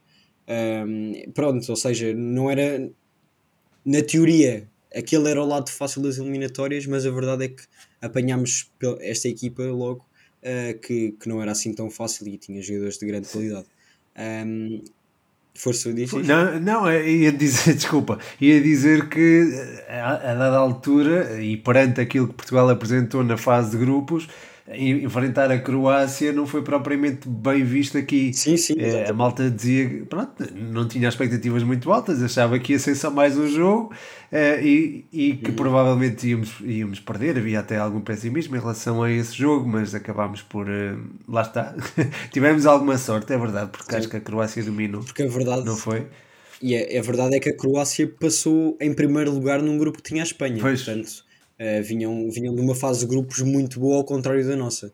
Um, 0.48 1.30
pronto, 1.32 1.68
ou 1.68 1.76
seja, 1.76 2.14
não 2.14 2.50
era 2.50 2.90
na 3.84 4.02
teoria 4.02 4.68
aquele 4.94 5.30
era 5.30 5.42
o 5.42 5.46
lado 5.46 5.70
fácil 5.70 6.02
das 6.02 6.18
eliminatórias, 6.18 6.86
mas 6.86 7.06
a 7.06 7.10
verdade 7.10 7.44
é 7.44 7.48
que 7.48 7.62
apanhámos 8.00 8.70
esta 9.00 9.28
equipa 9.28 9.62
logo 9.62 10.04
uh, 10.42 10.78
que, 10.80 11.12
que 11.12 11.28
não 11.28 11.42
era 11.42 11.52
assim 11.52 11.72
tão 11.72 11.90
fácil 11.90 12.26
e 12.28 12.38
tinha 12.38 12.62
jogadores 12.62 12.98
de 12.98 13.06
grande 13.06 13.28
qualidade. 13.28 13.66
Um, 14.18 14.82
Força 15.54 15.92
difícil. 15.92 16.22
Não, 16.22 16.60
não, 16.60 16.88
é, 16.88 17.10
ia 17.10 17.32
dizer, 17.32 17.74
desculpa, 17.74 18.20
ia 18.40 18.60
dizer 18.60 19.08
que 19.08 19.50
eh, 19.88 20.00
a, 20.00 20.30
a 20.30 20.34
dada 20.34 20.56
altura 20.56 21.42
e 21.42 21.56
perante 21.56 22.00
aquilo 22.00 22.28
que 22.28 22.34
Portugal 22.34 22.68
apresentou 22.68 23.24
na 23.24 23.36
fase 23.36 23.72
de 23.72 23.76
grupos, 23.76 24.28
enfrentar 24.76 25.50
a 25.50 25.58
Croácia 25.58 26.32
não 26.32 26.46
foi 26.46 26.62
propriamente 26.62 27.28
bem 27.28 27.64
visto 27.64 27.96
aqui. 27.96 28.32
Sim, 28.34 28.56
sim. 28.56 28.74
É, 28.78 29.08
a 29.08 29.12
malta 29.12 29.50
dizia 29.50 30.04
pronto, 30.08 30.32
não 30.54 30.86
tinha 30.86 31.08
expectativas 31.08 31.62
muito 31.62 31.90
altas, 31.92 32.22
achava 32.22 32.58
que 32.58 32.72
ia 32.72 32.78
ser 32.78 32.94
só 32.94 33.10
mais 33.10 33.36
um 33.38 33.46
jogo 33.46 33.94
é, 34.30 34.62
e, 34.62 35.06
e 35.12 35.32
que 35.36 35.50
uhum. 35.50 35.56
provavelmente 35.56 36.28
íamos, 36.28 36.54
íamos 36.62 37.00
perder. 37.00 37.38
Havia 37.38 37.60
até 37.60 37.78
algum 37.78 38.00
pessimismo 38.00 38.56
em 38.56 38.60
relação 38.60 39.02
a 39.02 39.10
esse 39.10 39.34
jogo, 39.34 39.66
mas 39.66 39.94
acabámos 39.94 40.42
por. 40.42 40.68
Uh, 40.68 40.98
lá 41.26 41.42
está. 41.42 41.74
Tivemos 42.30 42.66
alguma 42.66 42.98
sorte, 42.98 43.32
é 43.32 43.38
verdade, 43.38 43.70
porque 43.70 43.90
sim. 43.90 43.98
acho 43.98 44.08
que 44.08 44.16
a 44.16 44.20
Croácia 44.20 44.62
dominou. 44.62 45.02
Porque 45.02 45.22
a 45.22 45.28
verdade. 45.28 45.64
Não 45.64 45.76
foi? 45.76 46.06
E 46.60 46.76
a, 46.76 46.98
a, 46.98 47.02
verdade 47.02 47.36
é 47.36 47.40
que 47.40 47.48
a 47.48 47.56
Croácia 47.56 48.06
passou 48.20 48.76
em 48.80 48.92
primeiro 48.92 49.30
lugar 49.30 49.62
num 49.62 49.78
grupo 49.78 49.98
que 49.98 50.10
tinha 50.10 50.22
a 50.22 50.26
Espanha. 50.26 50.58
Pois. 50.60 50.82
Portanto, 50.82 51.27
Uh, 51.60 51.82
vinham, 51.82 52.30
vinham 52.30 52.54
de 52.54 52.60
uma 52.60 52.74
fase 52.74 53.00
de 53.00 53.06
grupos 53.06 53.40
muito 53.40 53.80
boa, 53.80 53.96
ao 53.96 54.04
contrário 54.04 54.46
da 54.46 54.56
nossa. 54.56 54.88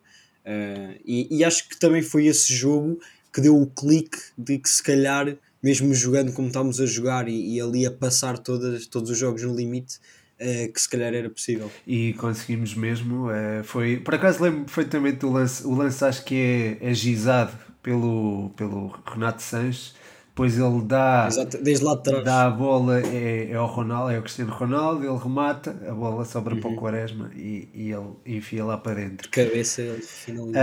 Uh, 0.45 0.99
e, 1.05 1.39
e, 1.39 1.45
acho 1.45 1.69
que 1.69 1.79
também 1.79 2.03
foi 2.03 2.27
esse 2.27 2.53
jogo 2.53 2.99
que 3.33 3.41
deu 3.41 3.61
o 3.61 3.67
clique 3.67 4.19
de 4.37 4.59
que, 4.59 4.69
se 4.69 4.83
calhar, 4.83 5.37
mesmo 5.63 5.95
jogando 5.95 6.33
como 6.33 6.49
estávamos 6.49 6.81
a 6.81 6.87
jogar 6.87 7.29
e, 7.29 7.55
e 7.55 7.61
ali 7.61 7.87
a 7.87 7.91
passar 7.91 8.39
todas, 8.39 8.87
todos 8.87 9.11
os 9.11 9.19
jogos 9.19 9.43
no 9.43 9.55
limite, 9.55 9.97
uh, 10.41 10.73
que 10.73 10.81
se 10.81 10.89
calhar 10.89 11.13
era 11.13 11.29
possível. 11.29 11.71
E 11.87 12.15
conseguimos 12.15 12.75
mesmo. 12.75 13.27
foi, 13.65 13.99
por 13.99 14.15
acaso, 14.15 14.43
lembro 14.43 14.65
perfeitamente 14.65 15.19
do 15.19 15.31
lance. 15.31 15.67
O 15.67 15.75
lance 15.75 16.03
acho 16.05 16.25
que 16.25 16.79
é, 16.81 16.91
é 16.91 16.95
gizado 16.95 17.59
pelo, 17.83 18.51
pelo 18.57 18.89
Renato 19.07 19.43
Sanches 19.43 19.95
depois 20.35 20.59
ele 20.59 20.83
dá, 20.83 21.29
Exato, 21.29 21.59
desde 21.63 21.85
lá 21.85 21.95
de 21.95 22.03
trás. 22.03 22.25
dá 22.25 22.47
a 22.47 22.51
bola 22.51 23.01
é, 23.01 23.53
é 23.53 23.55
ao 23.55 23.69
Ronaldo, 23.69 24.11
é 24.11 24.19
o 24.19 24.23
Cristiano 24.23 24.51
Ronaldo, 24.51 25.07
ele 25.07 25.17
remata, 25.17 25.71
a 25.89 25.95
bola 25.95 26.25
sobra 26.25 26.57
uhum. 26.57 26.61
para 26.61 26.71
o 26.71 26.75
Quaresma 26.75 27.31
e, 27.37 27.69
e 27.73 27.93
ele 27.93 28.09
enfia 28.27 28.65
lá 28.65 28.77
para 28.77 28.95
dentro. 28.95 29.31
Cabeça 29.31 29.81
ele 29.81 30.03
finaliza. 30.03 30.59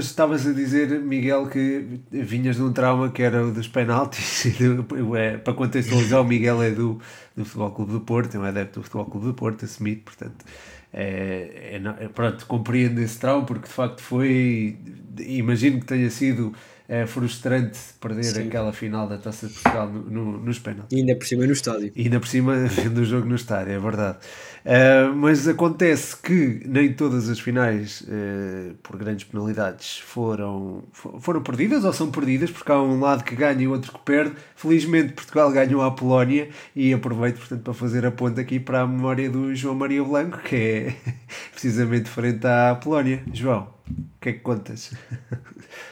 Estavas 0.00 0.44
um, 0.44 0.50
a 0.50 0.52
dizer, 0.52 1.00
Miguel, 1.00 1.46
que 1.46 2.00
vinhas 2.10 2.56
de 2.56 2.62
um 2.62 2.72
trauma 2.72 3.10
que 3.10 3.22
era 3.22 3.46
o 3.46 3.52
dos 3.52 3.68
penaltis. 3.68 4.44
é, 5.16 5.36
para 5.36 5.54
contextualizar, 5.54 6.20
o 6.20 6.24
Miguel 6.24 6.60
é 6.64 6.72
do, 6.72 7.00
do 7.36 7.44
Futebol 7.44 7.70
Clube 7.70 7.92
do 7.92 8.00
Porto, 8.00 8.34
é 8.34 8.40
um 8.40 8.42
adepto 8.42 8.80
do 8.80 8.82
Futebol 8.82 9.06
Clube 9.06 9.26
do 9.28 9.34
Porto, 9.34 9.64
assumido, 9.64 10.00
portanto. 10.00 10.44
É, 10.92 11.80
é, 12.00 12.08
pronto, 12.08 12.44
compreendo 12.46 13.00
esse 13.00 13.20
trauma 13.20 13.46
porque 13.46 13.68
de 13.68 13.72
facto 13.72 14.02
foi. 14.02 14.76
Imagino 15.20 15.78
que 15.78 15.86
tenha 15.86 16.10
sido 16.10 16.52
é 16.90 17.06
frustrante 17.06 17.78
perder 18.00 18.24
Sim. 18.24 18.48
aquela 18.48 18.72
final 18.72 19.06
da 19.06 19.16
Taça 19.16 19.46
de 19.46 19.52
Portugal 19.52 19.88
no, 19.88 20.02
no, 20.02 20.38
nos 20.40 20.58
penaltis. 20.58 20.90
E 20.90 21.00
ainda 21.00 21.14
por 21.14 21.24
cima 21.24 21.46
no 21.46 21.52
estádio. 21.52 21.92
E 21.94 22.02
ainda 22.02 22.18
por 22.18 22.26
cima 22.26 22.56
vendo 22.66 22.98
o 22.98 23.04
jogo 23.04 23.28
no 23.28 23.36
estádio, 23.36 23.74
é 23.74 23.78
verdade. 23.78 24.18
Uh, 24.64 25.14
mas 25.14 25.46
acontece 25.46 26.16
que 26.16 26.62
nem 26.66 26.92
todas 26.92 27.28
as 27.28 27.38
finais, 27.38 28.00
uh, 28.00 28.74
por 28.82 28.96
grandes 28.96 29.24
penalidades, 29.24 30.00
foram, 30.00 30.82
foram 31.20 31.40
perdidas 31.44 31.84
ou 31.84 31.92
são 31.92 32.10
perdidas, 32.10 32.50
porque 32.50 32.72
há 32.72 32.82
um 32.82 32.98
lado 32.98 33.22
que 33.22 33.36
ganha 33.36 33.62
e 33.62 33.68
outro 33.68 33.92
que 33.92 34.00
perde. 34.00 34.34
Felizmente 34.56 35.12
Portugal 35.12 35.52
ganhou 35.52 35.82
a 35.82 35.92
Polónia 35.92 36.48
e 36.74 36.92
aproveito 36.92 37.38
portanto 37.38 37.62
para 37.62 37.74
fazer 37.74 38.04
a 38.04 38.10
ponta 38.10 38.40
aqui 38.40 38.58
para 38.58 38.80
a 38.80 38.86
memória 38.88 39.30
do 39.30 39.54
João 39.54 39.76
Maria 39.76 40.02
Blanco, 40.02 40.38
que 40.38 40.56
é 40.56 40.96
precisamente 41.52 42.08
frente 42.10 42.44
à 42.48 42.74
Polónia. 42.74 43.22
João, 43.32 43.68
o 43.88 44.20
que 44.20 44.30
é 44.30 44.32
que 44.32 44.40
contas? 44.40 44.92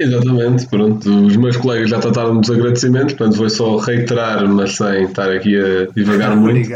Exatamente, 0.00 0.66
pronto. 0.68 1.26
Os 1.26 1.36
meus 1.36 1.56
colegas 1.56 1.90
já 1.90 1.98
trataram 1.98 2.40
dos 2.40 2.50
agradecimentos, 2.50 3.14
portanto 3.14 3.36
vou 3.36 3.50
só 3.50 3.76
reiterar, 3.78 4.46
mas 4.48 4.76
sem 4.76 5.04
estar 5.04 5.30
aqui 5.30 5.56
a 5.56 5.86
divagar 5.92 6.34
muito. 6.38 6.70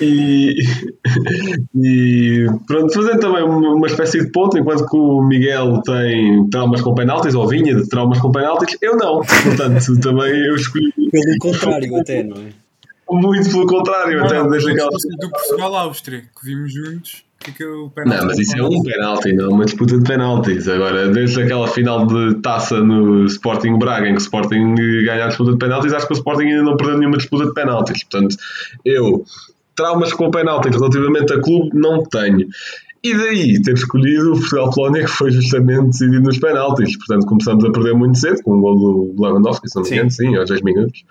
E, 0.00 0.54
e 1.74 2.46
pronto, 2.66 2.92
fazendo 2.92 3.20
também 3.20 3.42
uma 3.42 3.86
espécie 3.86 4.20
de 4.20 4.30
ponto, 4.30 4.58
enquanto 4.58 4.86
que 4.86 4.96
o 4.96 5.22
Miguel 5.22 5.80
tem 5.82 6.48
traumas 6.50 6.82
com 6.82 6.94
penaltis, 6.94 7.34
ou 7.34 7.48
vinha 7.48 7.74
de 7.74 7.88
traumas 7.88 8.18
com 8.18 8.30
penaltis, 8.30 8.76
eu 8.82 8.96
não. 8.96 9.20
Portanto, 9.20 10.00
também 10.00 10.38
eu 10.46 10.54
escolhi. 10.54 10.92
Pelo 11.10 11.38
contrário, 11.40 11.96
até, 11.96 12.22
não 12.22 12.36
é? 12.36 12.50
Muito 13.10 13.50
pelo 13.50 13.66
contrário, 13.66 14.18
não, 14.18 14.26
até 14.26 14.38
não, 14.38 14.50
desde 14.50 14.70
aquela. 14.70 14.90
Do 14.90 15.30
Portugal-Áustria, 15.30 16.20
que 16.20 16.46
vimos 16.46 16.72
juntos 16.72 17.29
que 17.40 17.52
que 17.52 17.64
o 17.64 17.90
não, 18.04 18.26
mas 18.26 18.38
isso 18.38 18.56
é 18.56 18.62
um 18.62 18.82
penalti, 18.82 19.32
não 19.32 19.46
é 19.46 19.48
uma 19.48 19.64
disputa 19.64 19.98
de 19.98 20.04
penaltis. 20.04 20.68
Agora, 20.68 21.08
desde 21.08 21.42
aquela 21.42 21.66
final 21.66 22.06
de 22.06 22.34
taça 22.42 22.80
no 22.80 23.24
Sporting 23.24 23.78
Braga, 23.78 24.06
em 24.06 24.12
que 24.12 24.18
o 24.18 24.22
Sporting 24.22 24.74
ganha 24.74 25.24
a 25.24 25.28
disputa 25.28 25.52
de 25.52 25.58
penaltis, 25.58 25.92
acho 25.92 26.06
que 26.06 26.12
o 26.12 26.16
Sporting 26.16 26.44
ainda 26.44 26.62
não 26.62 26.76
perdeu 26.76 26.98
nenhuma 26.98 27.16
disputa 27.16 27.46
de 27.46 27.54
penaltis. 27.54 28.04
Portanto, 28.04 28.36
eu, 28.84 29.24
traumas 29.74 30.12
com 30.12 30.30
penaltis 30.30 30.76
relativamente 30.76 31.32
a 31.32 31.40
clube, 31.40 31.70
não 31.72 32.02
tenho. 32.04 32.46
E 33.02 33.14
daí 33.14 33.62
ter 33.62 33.72
escolhido 33.72 34.34
o 34.34 34.38
Portugal-Polónia, 34.38 35.04
que 35.04 35.10
foi 35.10 35.30
justamente 35.30 35.86
decidido 35.86 36.20
nos 36.20 36.38
penaltis. 36.38 36.98
Portanto, 36.98 37.26
começamos 37.26 37.64
a 37.64 37.72
perder 37.72 37.94
muito 37.94 38.18
cedo, 38.18 38.42
com 38.42 38.58
o 38.58 38.60
gol 38.60 38.76
do 38.76 39.22
Lewandowski, 39.22 39.70
se 39.70 39.76
não 39.76 39.82
me 39.82 39.90
engano, 39.90 40.10
sim, 40.10 40.36
aos 40.36 40.50
10 40.50 40.60
minutos. 40.60 41.04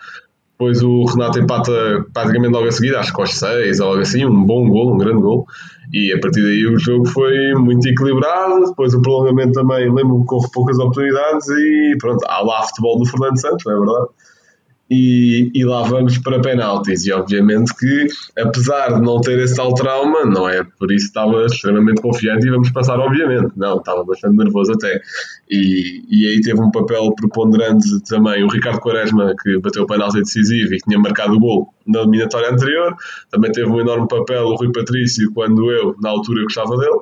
Depois 0.60 0.84
o 0.84 1.06
Renato 1.06 1.40
empata 1.40 1.72
praticamente 2.14 2.52
logo 2.52 2.68
a 2.68 2.72
seguir, 2.74 2.94
acho 2.94 3.14
que 3.14 3.22
aos 3.22 3.34
6 3.34 3.80
ou 3.80 3.88
algo 3.88 4.02
assim, 4.02 4.26
um 4.26 4.44
bom 4.44 4.68
gol, 4.68 4.94
um 4.94 4.98
grande 4.98 5.22
gol. 5.22 5.48
E 5.94 6.12
a 6.12 6.20
partir 6.20 6.42
daí 6.42 6.68
o 6.68 6.78
jogo 6.78 7.08
foi 7.08 7.54
muito 7.54 7.88
equilibrado. 7.88 8.66
Depois 8.66 8.94
o 8.94 9.02
prolongamento 9.02 9.54
também, 9.54 9.90
lembro-me 9.90 10.28
que 10.28 10.36
houve 10.36 10.52
poucas 10.52 10.78
oportunidades. 10.78 11.48
E 11.48 11.96
pronto, 11.98 12.26
há 12.28 12.42
lá 12.42 12.62
futebol 12.64 13.00
do 13.00 13.06
Fernando 13.06 13.40
Santos, 13.40 13.64
não 13.66 13.72
é 13.72 13.80
verdade? 13.80 14.08
E, 14.90 15.52
e 15.54 15.64
lá 15.64 15.84
vamos 15.84 16.18
para 16.18 16.42
penaltis. 16.42 17.06
E 17.06 17.12
obviamente 17.12 17.74
que, 17.76 18.08
apesar 18.38 18.96
de 18.96 19.02
não 19.02 19.22
ter 19.22 19.38
esse 19.40 19.56
tal 19.56 19.74
trauma, 19.74 20.26
não 20.26 20.50
é 20.50 20.64
por 20.64 20.92
isso 20.92 21.08
estava 21.08 21.46
extremamente 21.46 22.02
confiante 22.02 22.48
e 22.48 22.50
vamos 22.50 22.72
passar, 22.72 23.00
obviamente. 23.00 23.52
Não, 23.56 23.78
estava 23.78 24.04
bastante 24.04 24.36
nervoso 24.36 24.74
até. 24.74 25.00
E, 25.50 26.04
e 26.10 26.28
aí 26.28 26.42
teve 26.42 26.60
um 26.60 26.72
papel 26.72 27.14
preponderante 27.14 27.88
também 28.08 28.44
o 28.44 28.48
Ricardo 28.48 28.80
Quaresma, 28.80 29.36
que 29.42 29.60
bateu 29.60 29.84
o 29.84 29.88
penalti 29.88 30.20
decisivo 30.20 30.74
e 30.74 30.78
tinha 30.78 30.98
marcado 30.98 31.36
o 31.36 31.40
gol 31.40 31.74
na 31.86 32.00
eliminatória 32.00 32.50
anterior. 32.50 32.96
Também 33.30 33.52
teve 33.52 33.70
um 33.70 33.80
enorme 33.80 34.08
papel 34.08 34.46
o 34.46 34.56
Rui 34.56 34.72
Patrício, 34.72 35.32
quando 35.34 35.72
eu, 35.72 35.96
na 36.02 36.10
altura, 36.10 36.44
gostava 36.44 36.76
dele 36.78 37.00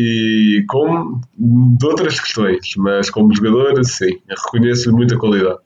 e 0.00 0.64
como 0.68 1.20
de 1.36 1.84
outras 1.84 2.20
questões, 2.20 2.74
mas 2.76 3.10
como 3.10 3.34
jogador, 3.34 3.84
sim, 3.84 4.20
reconheço-lhe 4.28 4.94
muita 4.94 5.18
qualidade. 5.18 5.58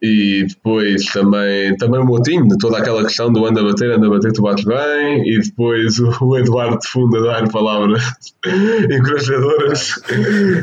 E 0.00 0.46
depois 0.46 1.04
também, 1.06 1.76
também 1.76 2.00
o 2.00 2.04
Motinho, 2.04 2.46
de 2.46 2.56
toda 2.58 2.78
aquela 2.78 3.02
questão 3.02 3.32
do 3.32 3.44
anda 3.44 3.60
a 3.60 3.64
bater, 3.64 3.90
anda 3.90 4.06
a 4.06 4.10
bater, 4.10 4.32
tu 4.32 4.42
bates 4.42 4.64
bem. 4.64 5.28
E 5.28 5.40
depois 5.40 5.98
o, 5.98 6.12
o 6.24 6.38
Eduardo 6.38 6.78
de 6.78 6.86
Fundo 6.86 7.16
a 7.16 7.20
dar 7.20 7.50
palavras 7.50 8.02
encorajadoras. 8.46 10.00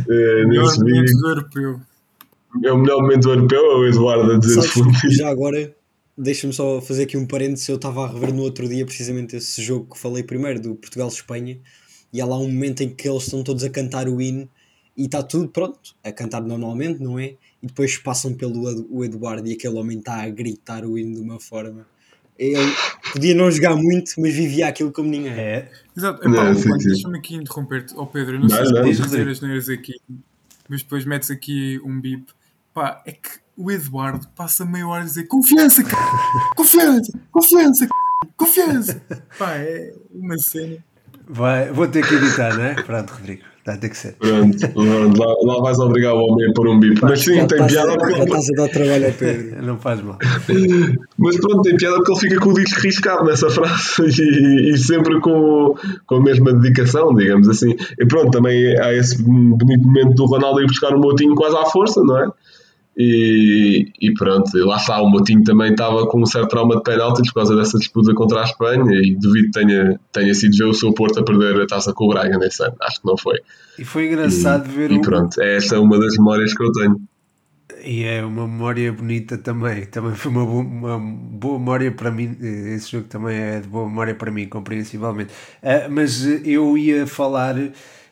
é, 0.09 0.45
nesse 0.45 0.83
vídeo. 0.83 1.17
do 1.19 1.27
europeu. 1.27 1.79
É 2.63 2.71
o 2.71 2.77
melhor 2.77 3.01
momento 3.01 3.23
do 3.23 3.31
europeu, 3.31 3.59
é 3.59 3.75
o 3.75 3.87
Eduardo 3.87 4.31
a 4.31 4.39
dizer 4.39 4.61
de 4.61 4.67
fundo. 4.67 4.93
Já 5.11 5.29
agora, 5.29 5.75
deixa-me 6.17 6.53
só 6.53 6.79
fazer 6.79 7.03
aqui 7.03 7.17
um 7.17 7.27
parênteses. 7.27 7.67
Eu 7.67 7.75
estava 7.75 8.05
a 8.05 8.07
rever 8.07 8.33
no 8.33 8.43
outro 8.43 8.69
dia 8.69 8.85
precisamente 8.85 9.35
esse 9.35 9.61
jogo 9.61 9.93
que 9.93 9.99
falei 9.99 10.23
primeiro, 10.23 10.61
do 10.61 10.75
Portugal-Espanha. 10.75 11.59
E 12.13 12.21
há 12.21 12.25
lá 12.25 12.37
um 12.37 12.47
momento 12.47 12.81
em 12.81 12.89
que 12.89 13.09
eles 13.09 13.23
estão 13.23 13.43
todos 13.43 13.65
a 13.65 13.69
cantar 13.69 14.07
o 14.07 14.21
hino 14.21 14.47
e 14.95 15.05
está 15.05 15.21
tudo 15.21 15.49
pronto, 15.49 15.93
a 16.01 16.11
cantar 16.11 16.41
normalmente, 16.41 17.03
não 17.03 17.19
é? 17.19 17.35
E 17.65 17.67
depois 17.67 17.97
passam 17.97 18.31
pelo 18.35 18.85
o 18.91 19.03
Eduardo 19.03 19.47
e 19.47 19.53
aquele 19.53 19.73
homem 19.73 19.97
está 19.97 20.21
a 20.21 20.29
gritar 20.29 20.85
o 20.85 20.99
hino 20.99 21.15
de 21.15 21.21
uma 21.21 21.39
forma. 21.39 21.87
Ele 22.37 22.71
podia 23.11 23.33
não 23.33 23.49
jogar 23.49 23.75
muito, 23.75 24.13
mas 24.19 24.35
vivia 24.35 24.67
aquilo 24.67 24.91
como 24.91 25.09
ninguém. 25.09 25.31
É. 25.31 25.71
Exato. 25.97 26.21
Deixa-me 26.77 27.17
aqui 27.17 27.35
interromper-te. 27.35 27.95
Oh 27.97 28.05
Pedro, 28.05 28.33
não, 28.33 28.41
não 28.41 28.49
sei 28.49 28.65
se 28.67 28.73
podes 28.73 29.01
dizer 29.01 29.27
as 29.27 29.41
neiras 29.41 29.69
aqui, 29.69 29.93
mas 30.69 30.83
depois 30.83 31.05
metes 31.05 31.31
aqui 31.31 31.81
um 31.83 31.99
bip. 31.99 32.31
Pá, 32.71 33.01
é 33.03 33.13
que 33.13 33.29
o 33.57 33.71
Eduardo 33.71 34.27
passa 34.35 34.63
meia 34.63 34.87
hora 34.87 35.01
a 35.01 35.05
dizer 35.05 35.23
confiança, 35.23 35.83
cara! 35.83 36.05
Confiança! 36.55 37.19
Confiança! 37.31 37.87
Confiança! 38.37 39.01
Pá, 39.39 39.55
é 39.55 39.91
uma 40.13 40.37
cena. 40.37 40.77
Vai, 41.27 41.71
vou 41.71 41.87
ter 41.87 42.07
que 42.07 42.13
editar, 42.13 42.55
não 42.55 42.63
é? 42.63 42.75
Pronto, 42.75 43.11
Rodrigo. 43.11 43.54
Vai 43.65 43.77
ter 43.79 43.89
que 43.89 43.97
ser. 43.97 44.13
Pronto, 44.19 44.69
pronto, 44.69 45.19
lá, 45.19 45.53
lá 45.53 45.61
vais 45.61 45.79
obrigar 45.79 46.13
o 46.13 46.19
homem 46.19 46.47
a 46.47 46.53
pôr 46.53 46.67
um 46.67 46.79
bip. 46.79 47.01
Mas 47.01 47.21
sim, 47.21 47.47
tem 47.47 47.65
piada 47.65 47.97
porque 47.97 48.21
estás 48.21 48.47
a 48.49 48.61
dar 48.61 48.69
trabalho 48.69 49.07
ao 49.07 49.11
Pedro. 49.11 49.65
Não 49.65 49.77
faz 49.79 50.01
mal. 50.03 50.19
Mas 51.17 51.37
pronto, 51.37 51.61
tem 51.63 51.75
piada 51.75 51.95
porque 51.95 52.11
ele 52.11 52.19
fica 52.19 52.39
com 52.39 52.49
o 52.49 52.53
disco 52.53 52.79
riscado 52.81 53.25
nessa 53.25 53.49
frase 53.49 54.03
e, 54.21 54.69
e 54.69 54.77
sempre 54.77 55.19
com, 55.19 55.75
com 56.05 56.15
a 56.15 56.21
mesma 56.21 56.53
dedicação, 56.53 57.15
digamos 57.15 57.49
assim. 57.49 57.75
E 57.99 58.05
pronto, 58.05 58.29
também 58.29 58.79
há 58.79 58.93
esse 58.93 59.23
bonito 59.23 59.83
momento 59.83 60.13
do 60.13 60.25
Ronaldo 60.25 60.61
ir 60.61 60.67
buscar 60.67 60.93
o 60.93 60.99
Moutinho 60.99 61.33
quase 61.33 61.57
à 61.57 61.65
força, 61.65 62.03
não 62.03 62.19
é? 62.19 62.29
E, 62.97 63.91
e 64.01 64.13
pronto, 64.13 64.57
e 64.57 64.63
lá 64.63 64.77
está, 64.77 65.01
o 65.01 65.09
Moutinho 65.09 65.43
também 65.43 65.71
estava 65.71 66.07
com 66.07 66.21
um 66.21 66.25
certo 66.25 66.49
trauma 66.49 66.77
de 66.77 66.83
penaltis 66.83 67.27
por 67.27 67.41
causa 67.41 67.55
dessa 67.55 67.77
disputa 67.77 68.13
contra 68.13 68.39
a 68.41 68.43
Espanha 68.45 68.85
e 69.01 69.15
duvido 69.15 69.47
que 69.47 69.51
tenha, 69.51 69.99
tenha 70.13 70.33
sido 70.33 70.55
ver 70.57 70.65
o 70.65 70.73
seu 70.73 70.93
Porto 70.93 71.19
a 71.19 71.23
perder 71.23 71.61
a 71.61 71.67
taça 71.67 71.93
com 71.93 72.05
o 72.05 72.09
Braga 72.09 72.37
nesse 72.37 72.63
ano, 72.63 72.75
acho 72.81 73.01
que 73.01 73.07
não 73.07 73.17
foi. 73.17 73.39
E 73.77 73.83
foi 73.83 74.07
engraçado 74.07 74.69
ver 74.69 74.91
E 74.91 74.99
o. 74.99 75.01
pronto, 75.01 75.41
é 75.41 75.57
essa 75.57 75.79
uma 75.79 75.99
das 75.99 76.17
memórias 76.17 76.53
que 76.53 76.63
eu 76.63 76.71
tenho. 76.71 77.01
E 77.83 78.03
é 78.03 78.23
uma 78.25 78.47
memória 78.47 78.91
bonita 78.91 79.37
também. 79.37 79.85
Também 79.85 80.15
foi 80.15 80.31
uma 80.31 80.45
boa, 80.45 80.63
uma 80.63 80.99
boa 80.99 81.59
memória 81.59 81.91
para 81.91 82.11
mim. 82.11 82.35
Esse 82.41 82.91
jogo 82.91 83.07
também 83.07 83.37
é 83.37 83.59
de 83.59 83.67
boa 83.67 83.87
memória 83.87 84.15
para 84.15 84.31
mim, 84.31 84.47
compreensivelmente. 84.47 85.33
Ah, 85.61 85.87
mas 85.89 86.25
eu 86.45 86.77
ia 86.77 87.05
falar 87.05 87.55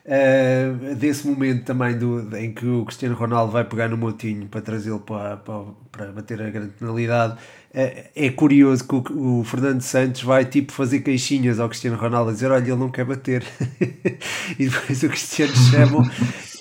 ah, 0.06 0.94
desse 0.94 1.26
momento 1.26 1.64
também 1.64 1.96
do, 1.96 2.36
em 2.36 2.52
que 2.52 2.66
o 2.66 2.84
Cristiano 2.84 3.14
Ronaldo 3.14 3.52
vai 3.52 3.64
pegar 3.64 3.88
no 3.88 3.96
Moutinho 3.96 4.46
para 4.48 4.60
trazê-lo 4.60 5.00
para, 5.00 5.38
para, 5.38 5.64
para 5.90 6.12
bater 6.12 6.42
a 6.42 6.50
grande 6.50 6.72
penalidade. 6.78 7.38
Ah, 7.74 8.10
é 8.14 8.30
curioso 8.30 8.86
que 8.86 9.12
o, 9.12 9.42
Fernando 9.44 9.80
Santos 9.80 10.22
vai 10.22 10.44
tipo 10.44 10.72
fazer 10.72 11.00
queixinhas 11.00 11.58
ao 11.58 11.68
Cristiano 11.68 11.96
Ronaldo 11.96 12.30
a 12.30 12.32
dizer: 12.34 12.50
Olha, 12.50 12.62
ele 12.62 12.76
não 12.76 12.90
quer 12.90 13.04
bater. 13.04 13.44
e 14.58 14.68
depois 14.68 15.02
o 15.02 15.08
Cristiano 15.08 15.54
chama. 15.56 16.10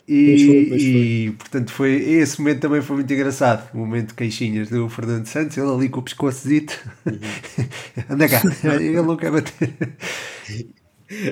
E, 0.06 0.26
Pois 0.26 0.44
foi, 0.44 0.66
pois 0.68 0.84
e, 0.84 1.36
portanto 1.38 1.72
foi 1.72 1.92
esse 1.94 2.38
momento 2.38 2.60
também 2.60 2.82
foi 2.82 2.98
muito 2.98 3.14
engraçado 3.14 3.74
o 3.74 3.78
momento 3.78 4.10
de 4.10 4.14
queixinhas 4.16 4.70
do 4.70 4.90
Fernando 4.90 5.26
Santos 5.28 5.58
ele 5.58 5.72
ali 5.72 5.88
com 5.88 6.02
o 6.02 6.04
pescoçozito 6.04 6.78
anda 8.10 8.28
cá, 8.28 8.42
ele 8.66 9.02
não 9.02 9.16
quer 9.16 9.32
bater 9.32 9.74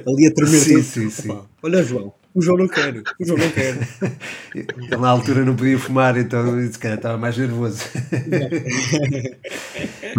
Ali 0.07 0.27
a 0.27 0.33
tremer 0.33 0.59
Sim, 0.59 0.81
sim, 0.83 1.09
sim. 1.09 1.29
Opa, 1.31 1.45
Olha, 1.63 1.83
João. 1.83 2.13
O 2.33 2.41
João 2.41 2.57
não 2.59 2.67
quer. 2.67 2.95
O 3.19 3.25
João 3.25 3.37
não 3.39 3.49
quer. 3.49 3.75
ele 4.55 4.97
na 5.01 5.09
altura 5.09 5.43
não 5.43 5.53
podia 5.55 5.77
fumar 5.77 6.17
então 6.17 6.59
se 6.71 6.79
calhar 6.79 6.97
estava 6.97 7.17
mais 7.17 7.37
nervoso 7.37 7.83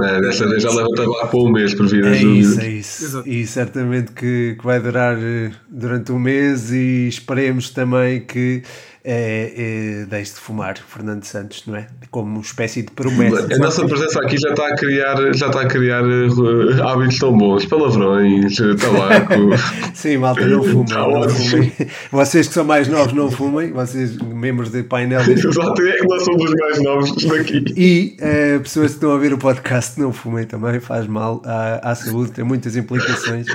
É, 0.04 0.20
desta 0.20 0.48
vez 0.48 0.62
já 0.62 0.70
leva 0.70 0.88
tabaco 0.94 1.28
para 1.28 1.38
um 1.38 1.50
mês, 1.50 1.74
por 1.74 1.86
vir 1.86 2.04
é 2.04 2.16
isso, 2.16 2.24
dúvidas. 2.24 2.58
é 2.58 2.68
isso 2.68 3.04
Exato. 3.04 3.28
e 3.28 3.46
certamente 3.46 4.12
que, 4.12 4.56
que 4.58 4.64
vai 4.64 4.80
durar 4.80 5.16
eh, 5.18 5.52
durante 5.68 6.12
um 6.12 6.18
mês 6.18 6.70
e 6.72 7.08
esperemos 7.08 7.70
também 7.70 8.20
que 8.24 8.62
é, 9.04 10.02
é, 10.02 10.06
deixe 10.06 10.34
de 10.34 10.38
fumar 10.40 10.76
Fernando 10.78 11.24
Santos, 11.24 11.64
não 11.66 11.74
é? 11.76 11.86
Como 12.10 12.28
uma 12.30 12.40
espécie 12.40 12.82
de 12.82 12.90
promessa 12.92 13.52
A 13.52 13.58
nossa 13.58 13.84
presença 13.86 14.20
aqui 14.20 14.36
já 14.38 14.50
está 14.50 14.68
a 14.68 14.76
criar, 14.76 15.16
já 15.34 15.46
está 15.48 15.62
a 15.62 15.66
criar 15.66 16.02
eh, 16.04 16.82
hábitos 16.82 17.18
tão 17.18 17.36
bons, 17.36 17.64
palavrões, 17.66 18.58
eh, 18.60 18.74
tabaco. 18.76 19.34
Sim, 19.94 20.18
malta, 20.18 20.46
não 20.46 20.62
fumem, 20.62 20.86
não 20.94 21.28
fumem. 21.28 21.72
Vocês 22.12 22.46
que 22.46 22.54
são 22.54 22.64
mais 22.64 22.86
novos 22.86 23.12
não 23.12 23.30
fumem, 23.30 23.72
vocês 23.72 24.16
membros 24.18 24.70
do 24.70 24.84
painel 24.84 25.24
deste- 25.24 25.48
Exato, 25.48 25.82
é 25.82 25.92
que 25.96 26.06
nós 26.06 26.22
somos 26.24 26.44
os 26.44 26.54
mais 26.54 26.82
novos 26.82 27.24
daqui. 27.24 27.64
e 27.76 28.16
eh, 28.20 28.58
pessoas 28.60 28.90
que 28.90 28.96
estão 28.98 29.10
a 29.10 29.14
ouvir 29.14 29.32
o 29.32 29.38
podcast 29.38 29.98
não 29.98 30.12
fumem 30.12 30.44
também, 30.46 30.78
faz 30.78 31.06
mal 31.08 31.42
à, 31.44 31.90
à 31.90 31.94
saúde, 31.96 32.30
tem 32.32 32.44
muitas 32.44 32.76
implicações 32.76 33.46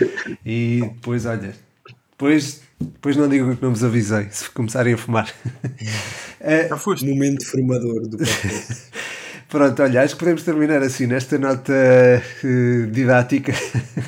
e 0.46 0.82
depois, 0.96 1.26
olha, 1.26 1.54
depois, 2.12 2.62
depois 2.80 3.16
não 3.16 3.28
digam 3.28 3.56
que 3.56 3.62
não 3.62 3.72
vos 3.72 3.84
avisei 3.84 4.28
se 4.32 4.50
começarem 4.52 4.94
a 4.94 4.98
fumar. 4.98 5.34
Já 6.70 6.78
foste. 6.78 7.06
Momento 7.06 7.46
formador 7.46 8.08
do 8.08 8.18
podcast. 8.18 8.84
Pronto, 9.50 9.82
olha, 9.82 10.02
acho 10.02 10.14
que 10.16 10.20
podemos 10.20 10.44
terminar 10.44 10.84
assim, 10.84 11.08
nesta 11.08 11.38
nota 11.38 11.74
eh, 11.74 12.86
didática. 12.92 13.54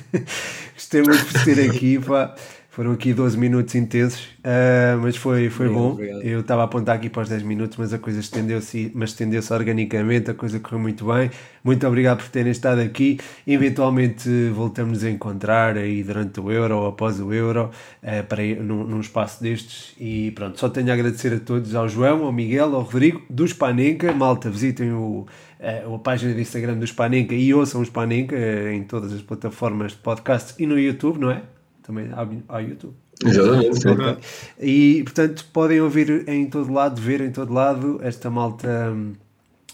Gostei 0.76 1.02
muito 1.02 1.26
de 1.26 1.46
ter 1.46 1.70
aqui, 1.70 1.98
pá. 1.98 2.36
Foram 2.80 2.94
aqui 2.94 3.14
12 3.14 3.38
minutos 3.38 3.76
intensos, 3.76 4.30
ah, 4.42 4.98
mas 5.02 5.18
foi, 5.18 5.50
foi 5.50 5.66
Obrigado, 5.66 5.84
bom. 5.84 5.92
obrigado. 5.92 6.22
Eu 6.22 6.40
estava 6.40 6.62
a 6.62 6.64
apontar 6.64 6.96
aqui 6.96 7.10
para 7.10 7.24
os 7.24 7.28
10 7.28 7.44
minutos, 7.44 7.76
mas 7.78 7.94
a 7.94 8.00
coisa 8.00 8.22
estendeu-se, 8.22 8.90
mas 8.96 9.10
estendeu-se 9.10 9.52
organicamente, 9.52 10.32
a 10.32 10.34
coisa 10.34 10.62
correu 10.62 10.80
muito 10.80 11.06
bem. 11.06 11.30
Muito 11.62 11.86
obrigado 11.86 12.20
por 12.20 12.30
terem 12.30 12.54
estado 12.54 12.80
aqui. 12.80 13.20
Eventualmente 13.46 14.30
voltamos 14.56 15.04
a 15.04 15.10
encontrar 15.10 15.76
aí 15.76 16.02
durante 16.02 16.40
o 16.40 16.50
Euro 16.50 16.78
ou 16.78 16.88
após 16.88 17.20
o 17.20 17.34
Euro, 17.34 17.70
ah, 18.02 18.24
para 18.24 18.42
ir 18.46 18.62
num, 18.62 18.86
num 18.86 19.02
espaço 19.02 19.44
destes. 19.44 19.94
E 20.00 20.32
pronto, 20.32 20.58
só 20.58 20.70
tenho 20.70 20.90
a 20.90 20.94
agradecer 20.94 21.34
a 21.34 21.40
todos, 21.42 21.76
ao 21.76 21.90
João, 21.90 22.24
ao 22.24 22.32
Miguel, 22.32 22.74
ao 22.74 22.84
Rodrigo, 22.84 23.22
do 23.30 23.46
Spanenka. 23.46 24.14
Malta, 24.14 24.50
visitem 24.50 24.94
o, 24.94 25.28
eh, 25.60 25.84
a 25.86 26.00
página 26.00 26.34
do 26.34 26.40
Instagram 26.40 26.78
do 26.78 26.88
Spanenka 26.88 27.36
e 27.36 27.54
ouçam 27.54 27.82
o 27.82 27.86
Spanenka 27.86 28.38
eh, 28.38 28.74
em 28.74 28.84
todas 28.84 29.12
as 29.12 29.22
plataformas 29.22 29.92
de 29.92 29.98
podcast 29.98 30.54
e 30.58 30.66
no 30.66 30.80
YouTube, 30.80 31.20
não 31.20 31.30
é? 31.30 31.42
Também 31.90 32.08
há, 32.14 32.56
há 32.56 32.60
YouTube. 32.60 32.94
Exatamente. 33.26 34.20
E 34.60 35.02
portanto 35.04 35.44
podem 35.52 35.82
ouvir 35.82 36.30
em 36.30 36.48
todo 36.48 36.72
lado, 36.72 37.02
ver 37.02 37.20
em 37.20 37.32
todo 37.32 37.52
lado. 37.52 38.00
Esta 38.04 38.30
malta, 38.30 38.96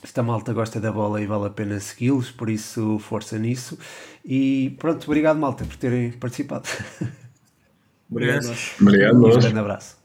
esta 0.01 0.23
malta 0.23 0.54
gosta 0.54 0.80
da 0.80 0.93
bola 0.93 1.21
e 1.21 1.25
vale 1.25 1.47
a 1.47 1.49
pena 1.49 1.78
segui-los, 1.78 2.32
por 2.32 2.49
isso 2.49 2.97
força 2.99 3.38
nisso. 3.38 3.78
E 4.23 4.78
pronto, 4.80 5.04
obrigado 5.04 5.38
malta 5.38 5.65
por 5.65 5.75
terem 5.75 6.13
participado. 6.13 6.69
Obrigado. 8.10 8.45
Obrigado, 8.80 9.17
Um 9.17 9.38
grande 9.38 9.60
abraço. 9.60 10.05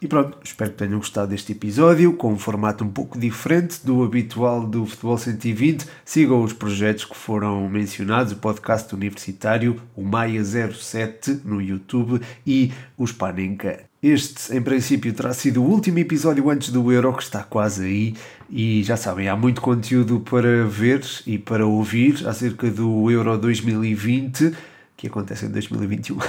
E 0.00 0.06
pronto, 0.06 0.38
espero 0.44 0.70
que 0.70 0.76
tenham 0.76 0.98
gostado 0.98 1.30
deste 1.30 1.50
episódio, 1.50 2.12
com 2.12 2.32
um 2.32 2.38
formato 2.38 2.84
um 2.84 2.88
pouco 2.88 3.18
diferente 3.18 3.84
do 3.84 4.04
habitual 4.04 4.64
do 4.64 4.86
Futebol 4.86 5.18
120. 5.18 5.86
Sigam 6.04 6.40
os 6.40 6.52
projetos 6.52 7.04
que 7.04 7.16
foram 7.16 7.68
mencionados, 7.68 8.32
o 8.32 8.36
podcast 8.36 8.94
universitário, 8.94 9.80
o 9.96 10.02
Maia 10.02 10.40
07 10.44 11.40
no 11.44 11.60
YouTube 11.60 12.20
e 12.46 12.70
o 12.96 13.04
Spanenka. 13.04 13.88
Este, 14.00 14.56
em 14.56 14.62
princípio, 14.62 15.12
terá 15.12 15.34
sido 15.34 15.60
o 15.60 15.68
último 15.68 15.98
episódio 15.98 16.48
antes 16.48 16.70
do 16.70 16.92
Euro, 16.92 17.12
que 17.14 17.24
está 17.24 17.42
quase 17.42 17.84
aí. 17.84 18.14
E 18.48 18.84
já 18.84 18.96
sabem, 18.96 19.28
há 19.28 19.34
muito 19.34 19.60
conteúdo 19.60 20.20
para 20.20 20.64
ver 20.64 21.04
e 21.26 21.36
para 21.36 21.66
ouvir 21.66 22.24
acerca 22.28 22.70
do 22.70 23.10
Euro 23.10 23.36
2020 23.36 24.54
que 24.98 25.06
acontece 25.06 25.46
em 25.46 25.48
2021. 25.48 26.18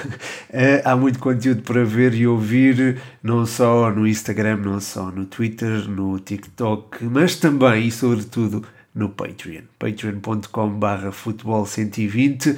Eh, 0.52 0.82
há 0.84 0.96
muito 0.96 1.20
conteúdo 1.20 1.62
para 1.62 1.86
ver 1.86 2.16
e 2.16 2.26
ouvir, 2.26 3.00
não 3.22 3.46
só 3.46 3.92
no 3.92 4.08
Instagram, 4.08 4.58
não 4.58 4.80
só 4.80 5.12
no 5.12 5.26
Twitter, 5.26 5.88
no 5.88 6.20
TikTok, 6.20 7.04
mas 7.04 7.36
também 7.36 7.88
e 7.88 7.92
sobretudo 7.92 8.66
no 8.96 9.10
Patreon. 9.10 9.62
patreon.com.br 9.78 11.12
futebol 11.12 11.68
120 11.68 12.58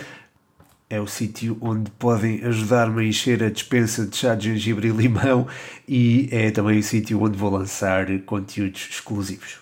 é 0.89 1.02
o 1.02 1.08
sítio 1.08 1.58
onde 1.60 1.91
podem 1.91 2.43
ajudar-me 2.45 3.02
a 3.02 3.06
encher 3.06 3.43
a 3.43 3.50
dispensa 3.50 4.06
de 4.06 4.15
chá 4.15 4.36
de 4.36 4.50
gengibre 4.50 4.88
e 4.88 4.91
limão 4.91 5.47
e 5.88 6.30
é 6.32 6.50
também 6.50 6.80
o 6.80 6.84
sítio 6.84 7.21
onde 7.21 7.38
vou 7.38 7.50
lançar 7.50 8.08
conteúdos 8.21 8.88
exclusivos. 8.89 9.62